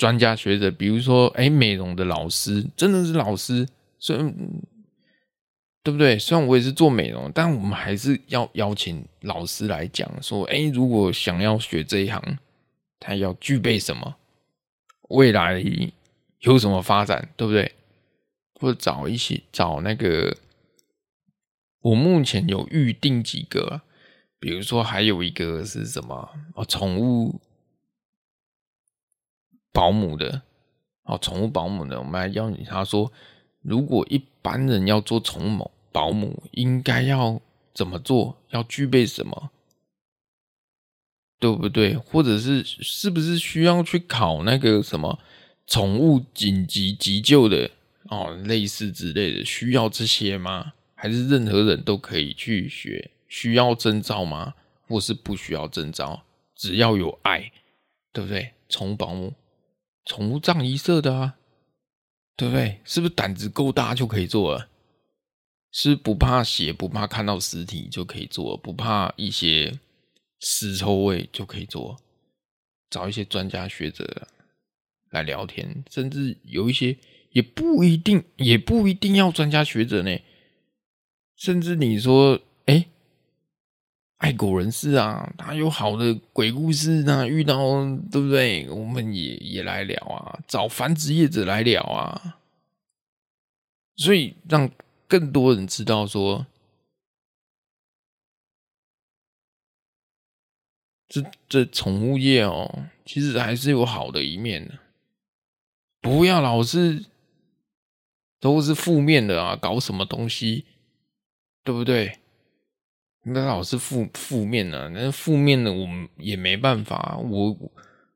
[0.00, 3.68] 专家学者，比如说，哎，美容的老师真的是老师，
[3.98, 4.34] 虽然
[5.82, 6.18] 对不对？
[6.18, 12.38] 虽然我也是做美容，但我们还是要邀请老师来讲，说，哎，如果想要学这一行，
[12.98, 14.16] 他要具备什么？
[15.10, 15.62] 未来
[16.38, 17.70] 有什么发展，对不对？
[18.54, 20.34] 或者找一些找那个，
[21.82, 23.82] 我目前有预定几个，
[24.40, 26.30] 比如说还有一个是什么？
[26.54, 27.40] 哦，宠物。
[29.72, 30.42] 保姆的，
[31.04, 33.12] 哦，宠物保姆的，我们来邀请他说，
[33.62, 37.40] 如果一般人要做宠物保姆，应该要
[37.72, 38.36] 怎么做？
[38.50, 39.50] 要具备什么？
[41.38, 41.96] 对不对？
[41.96, 45.20] 或者是是不是需要去考那个什么
[45.66, 47.70] 宠物紧急急救的
[48.10, 50.72] 哦，类似之类的，需要这些吗？
[50.96, 53.12] 还是任何人都可以去学？
[53.30, 54.52] 需要证照吗？
[54.86, 56.24] 或是不需要证照？
[56.54, 57.50] 只要有爱，
[58.12, 58.52] 对不对？
[58.68, 59.32] 宠物保姆。
[60.04, 61.36] 宠物葬仪社的啊，
[62.36, 62.80] 对不对？
[62.84, 64.68] 是不是胆子够大就可以做了？
[65.70, 69.78] 是不，怕血，不怕看到尸体就可以做，不怕一些
[70.40, 71.96] 尸臭味就可以做。
[72.90, 74.26] 找一些专家学者
[75.10, 76.98] 来聊天，甚至有一些
[77.30, 80.18] 也不一定，也不一定要专家学者呢。
[81.36, 82.40] 甚至你说，
[84.20, 87.56] 爱狗人士啊，他有好的鬼故事啊，遇到
[88.12, 88.68] 对不对？
[88.68, 92.38] 我们也也来聊啊，找繁殖业者来聊啊，
[93.96, 94.70] 所以让
[95.08, 96.46] 更多人知道说，
[101.08, 104.78] 这这宠物业哦，其实还是有好的一面的，
[106.02, 107.06] 不要老是
[108.38, 110.66] 都是负面的啊，搞什么东西，
[111.64, 112.18] 对不对？
[113.22, 117.18] 那老是负负面的，那负面的我们也没办法。
[117.18, 117.54] 我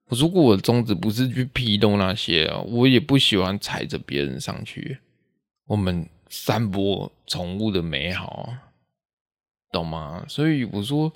[0.08, 4.98] 如果我的宗旨不是去批斗那些啊，我也不喜欢踩着别人上去。
[5.66, 8.48] 我们散播宠物的美好，
[9.70, 10.24] 懂吗？
[10.28, 11.12] 所以我说，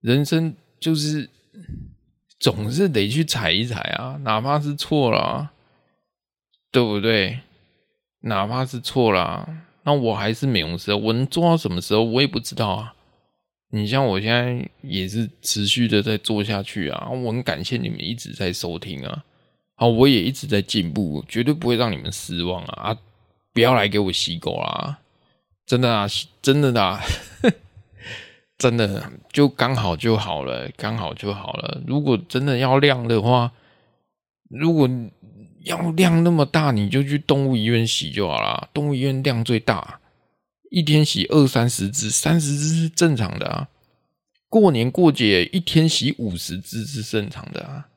[0.00, 1.28] 人生就是
[2.38, 5.50] 总是得去踩一踩啊，哪怕是错了，
[6.70, 7.40] 对不对？
[8.20, 9.48] 哪怕是错了，
[9.82, 12.94] 那我还是美容师，我能做到什么时候，我也不知道啊。
[13.72, 19.24] 你像我现在也是持续的在做下去啊，我很感谢你们一直在收听啊，
[19.76, 22.96] 好，我也一直在进步，绝对不会让你们失望啊！
[23.52, 24.98] 不要来给我洗狗啦，
[25.64, 26.06] 真的啊，
[26.42, 27.00] 真的啊，
[28.58, 31.80] 真的就刚好就好了，刚好就好了。
[31.86, 33.52] 如果真的要量的话，
[34.48, 34.90] 如果
[35.64, 39.99] 要量那么大，你就去动物医院洗就好了，动物医院量最大。
[40.70, 43.68] 一天洗二三十只，三十只是正常的啊。
[44.48, 47.88] 过年过节一天洗五十只是正常的啊。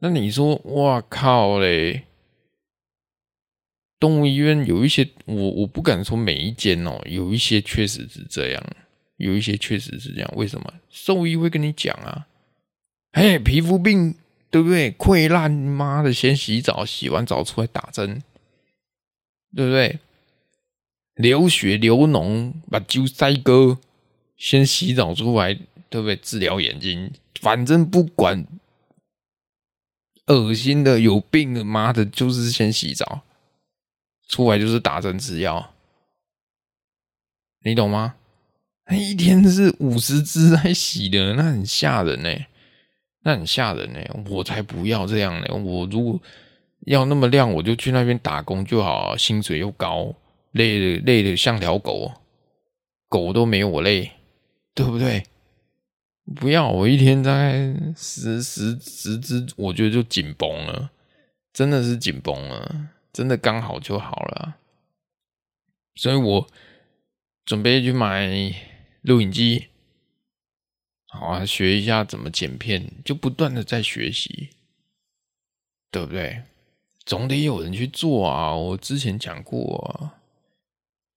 [0.00, 2.02] 那你说，哇靠嘞！
[4.00, 8.66] 动物医院有一些，我我不敢说每一间哦，有一些确实是这样，
[9.16, 10.32] 有一些确实是这样。
[10.34, 10.74] 为什么？
[10.90, 12.26] 兽医会跟你讲啊，
[13.12, 14.16] 嘿，皮肤病
[14.50, 14.90] 对不对？
[14.92, 18.22] 溃烂，妈的，先洗澡，洗完澡出来打针，
[19.54, 20.00] 对不对？
[21.14, 23.78] 流血流脓，把揪塞割，
[24.36, 25.54] 先洗澡出来，
[25.90, 26.16] 对不对？
[26.16, 28.46] 治疗眼睛，反正不管
[30.26, 33.22] 恶心的、有病的，妈的，就是先洗澡，
[34.28, 35.74] 出来就是打针吃药，
[37.64, 38.14] 你懂吗？
[38.86, 42.30] 那一天是五十只在洗的，那很吓人呢，
[43.22, 45.54] 那很吓人呢，我才不要这样呢！
[45.54, 46.20] 我如果
[46.86, 50.12] 要那么亮，我就去那边打工就好，薪水又高。
[50.52, 52.12] 累的累的像条狗，
[53.08, 54.12] 狗都没有我累，
[54.74, 55.24] 对不对？
[56.36, 60.92] 不要我一天大概十十十只，我觉得就紧绷了，
[61.52, 64.56] 真的是紧绷了，真的刚好就好了。
[65.96, 66.46] 所以我
[67.44, 68.30] 准备去买
[69.02, 69.66] 录影机，
[71.08, 74.50] 好啊，学一下怎么剪片，就不断的在学习，
[75.90, 76.44] 对不对？
[77.04, 80.21] 总得有人去做啊，我之前讲过啊。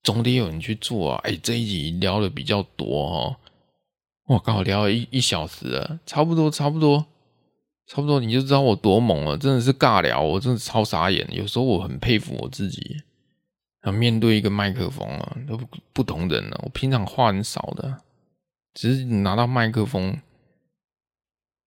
[0.05, 1.21] 总得有人去做啊！
[1.23, 3.35] 哎、这一集聊的比较多哦，
[4.27, 7.07] 我刚好聊了一一小时了，差不多，差不多，
[7.87, 11.27] 差不多，你就知道我多猛了，真的是尬聊，我真的超傻眼。
[11.31, 13.01] 有时候我很佩服我自己，
[13.81, 16.61] 啊，面对一个麦克风啊，都不，不同人了。
[16.63, 18.01] 我平常话很少的，
[18.75, 20.15] 只是拿到麦克风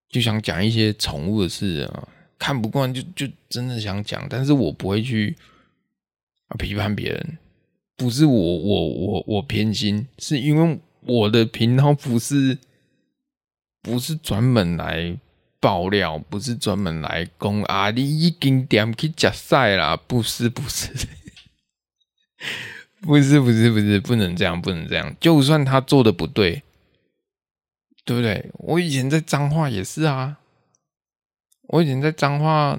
[0.08, 2.08] 就想讲一些宠物的事啊，
[2.38, 5.36] 看不惯就就真的想讲，但是我不会去
[6.46, 7.38] 啊批判别人。
[7.98, 12.56] 不是我我我我偏心，是因为我的频道不是
[13.82, 15.18] 不是专门来
[15.58, 20.92] 爆料，不是专门来攻啊，你已经点去假赛啦，不是不是，
[23.00, 25.16] 不是 不是不是，不能这样，不能这样。
[25.18, 26.62] 就算他做的不对，
[28.04, 28.52] 对不对？
[28.58, 30.38] 我以前在彰化也是啊，
[31.62, 32.78] 我以前在彰化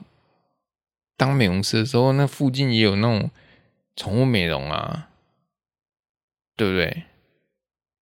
[1.17, 3.29] 当美容师的时候，那附近也有那种
[3.97, 5.07] 宠物美容啊。
[6.59, 7.03] 对不对？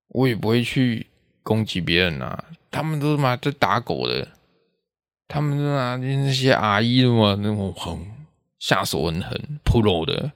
[0.07, 1.05] 我也不会去
[1.43, 4.29] 攻击别人啊，他们都是嘛在打狗的，
[5.27, 7.99] 他们都拿那些阿姨的嘛，那种很
[8.57, 10.31] 下手很狠，pro 的，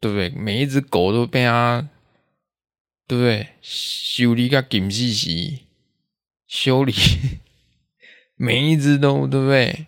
[0.00, 0.30] 对不对？
[0.30, 1.88] 每一只狗都被他，
[3.06, 3.50] 对不对？
[3.62, 5.66] 修理个金细细，
[6.48, 6.92] 修理
[8.34, 9.86] 每一只都对不对？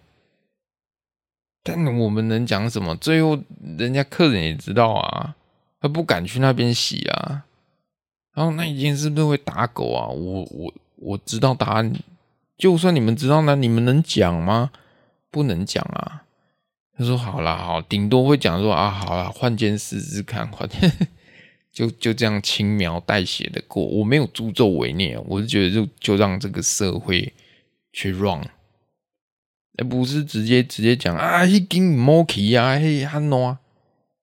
[1.64, 2.94] 但我们能讲什么？
[2.94, 3.42] 最后
[3.76, 5.34] 人家客人也知道啊。
[5.80, 7.44] 他不敢去那边洗啊，
[8.34, 10.08] 然后那一间是不是会打狗啊？
[10.08, 11.92] 我我我知道答案，
[12.56, 14.70] 就算你们知道，那你们能讲吗？
[15.30, 16.24] 不能讲啊。
[16.96, 20.68] 他说好啦，好，顶多会讲说啊，好啦，换间试试看，换
[21.70, 23.84] 就就这样轻描淡写的过。
[23.84, 27.32] 我没有助纣为虐，我是觉得就就让这个社会
[27.92, 28.42] 去 run，
[29.76, 33.58] 而不是直接直接讲啊，一根毛皮啊，嘿，很孬，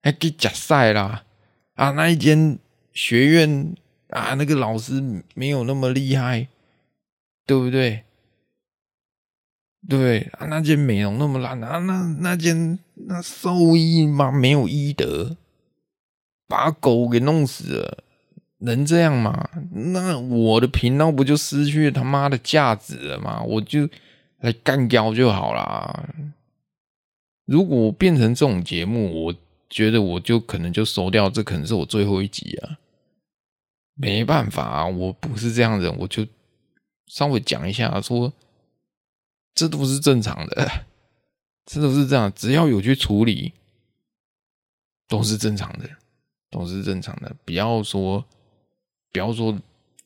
[0.02, 1.24] 还给假赛啦。
[1.76, 2.58] 啊，那一间
[2.92, 3.74] 学院
[4.08, 6.48] 啊，那个老师没有那么厉害，
[7.46, 8.04] 对不对？
[9.86, 15.36] 对啊，那间美容那么烂啊，那那间那兽医嘛没有医德，
[16.48, 18.02] 把狗给弄死了，
[18.60, 19.50] 能这样吗？
[19.70, 23.42] 那我的频道不就失去他妈的价值了吗？
[23.42, 23.86] 我就
[24.40, 26.08] 来干掉就好啦。
[27.44, 29.34] 如果变成这种节目，我。
[29.68, 32.78] 觉得我就可能就收掉，这可能是我最后一集啊，
[33.94, 36.26] 没办法啊，我不是这样的人，我就
[37.06, 38.32] 稍微讲一下说，
[39.54, 40.86] 这都是正常的，
[41.64, 43.54] 这都是这样，只要有去处理，
[45.08, 45.88] 都是正常的，
[46.50, 47.34] 都是正常的。
[47.44, 48.24] 不要说，
[49.12, 49.58] 不要说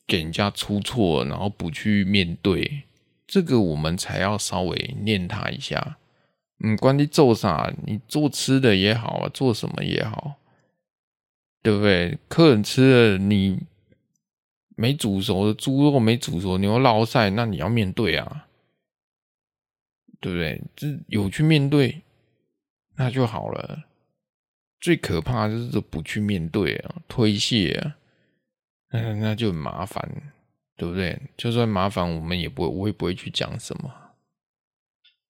[0.07, 2.83] 给人家出错，然后不去面对，
[3.27, 5.97] 这个我们才要稍微念他一下。
[6.63, 10.35] 嗯，管你做啥，你做吃的也好啊，做什么也好，
[11.63, 12.19] 对不对？
[12.27, 13.61] 客人吃了你
[14.75, 18.47] 没煮熟的猪肉，没煮熟牛烙赛，那你要面对啊，
[20.19, 20.61] 对不对？
[20.75, 22.01] 这有去面对，
[22.95, 23.85] 那就好了。
[24.79, 27.97] 最可怕就是不去面对啊，推卸啊，
[28.91, 30.33] 那那就很麻烦，
[30.75, 31.19] 对不对？
[31.37, 33.93] 就算麻烦，我们也不会，我也不会去讲什么。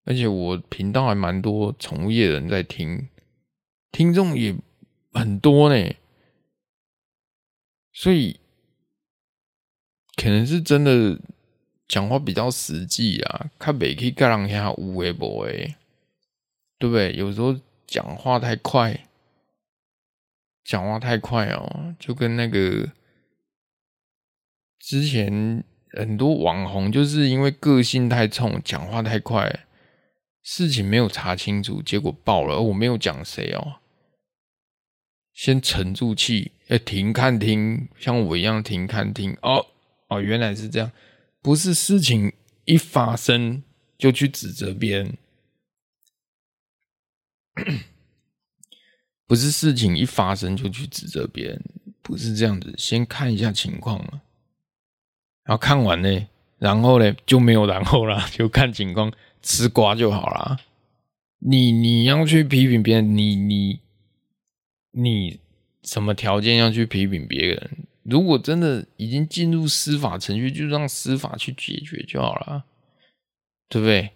[0.03, 3.07] 而且我频道还蛮多宠物业人在听，
[3.91, 4.56] 听众也
[5.14, 5.95] 很多呢，
[7.94, 8.40] 所以
[10.15, 11.19] 可能是真的
[11.88, 15.76] 讲话比较实际啊，看北可以盖两下无微博诶，
[16.80, 17.14] 对不对？
[17.14, 19.07] 有时候讲话太快，
[20.64, 22.91] 讲话太快哦，就跟那个
[24.80, 29.65] 之前很多网红就是因为个性太冲，讲话太快。
[30.44, 32.60] 事情没有查清楚，结果爆了。
[32.60, 33.76] 我没有讲谁哦，
[35.34, 39.38] 先沉住气，哎，停看听，像我一样停看听。
[39.42, 39.68] 哦
[40.08, 40.92] 哦，原来是这样，
[41.42, 42.34] 不是事情
[42.66, 43.64] 一发生
[43.98, 45.18] 就去指责别人，
[49.28, 51.64] 不是事情一发生就去指责别人，
[52.02, 54.00] 不是这样子，先看一下情况，
[55.44, 56.28] 然后看完呢，
[56.58, 59.14] 然后呢就没有然后了，就看情况。
[59.42, 60.60] 吃瓜就好啦。
[61.40, 63.80] 你你要去批评别人，你你
[64.92, 65.40] 你
[65.84, 67.72] 什么条件要去批评别人？
[68.04, 72.64] 如果真的已经进入司法程序，就让司法去解决就好了，
[73.70, 74.10] 对不对？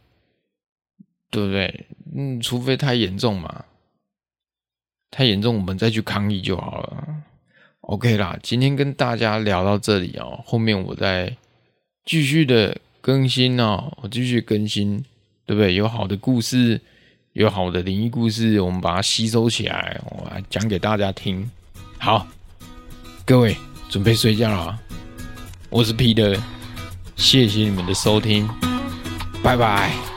[1.32, 1.86] 对不对？
[2.16, 3.66] 嗯，除非太严重嘛，
[5.12, 7.24] 太严重我们再去抗议就好了。
[7.82, 11.38] OK 啦，今天跟大家聊到这里哦，后面我再
[12.04, 15.04] 继续的更新哦，我继续更新。
[15.46, 15.76] 对不对？
[15.76, 16.80] 有好的故事，
[17.34, 21.50] 有好的灵异故事，我们把它吸收起来，我来讲给大家听。
[21.98, 22.28] 好，
[23.26, 23.56] 各位
[23.90, 24.80] 准备睡觉了，
[25.70, 26.40] 我是 Peter，
[27.16, 28.50] 谢谢你们的收听，
[29.44, 30.15] 拜拜。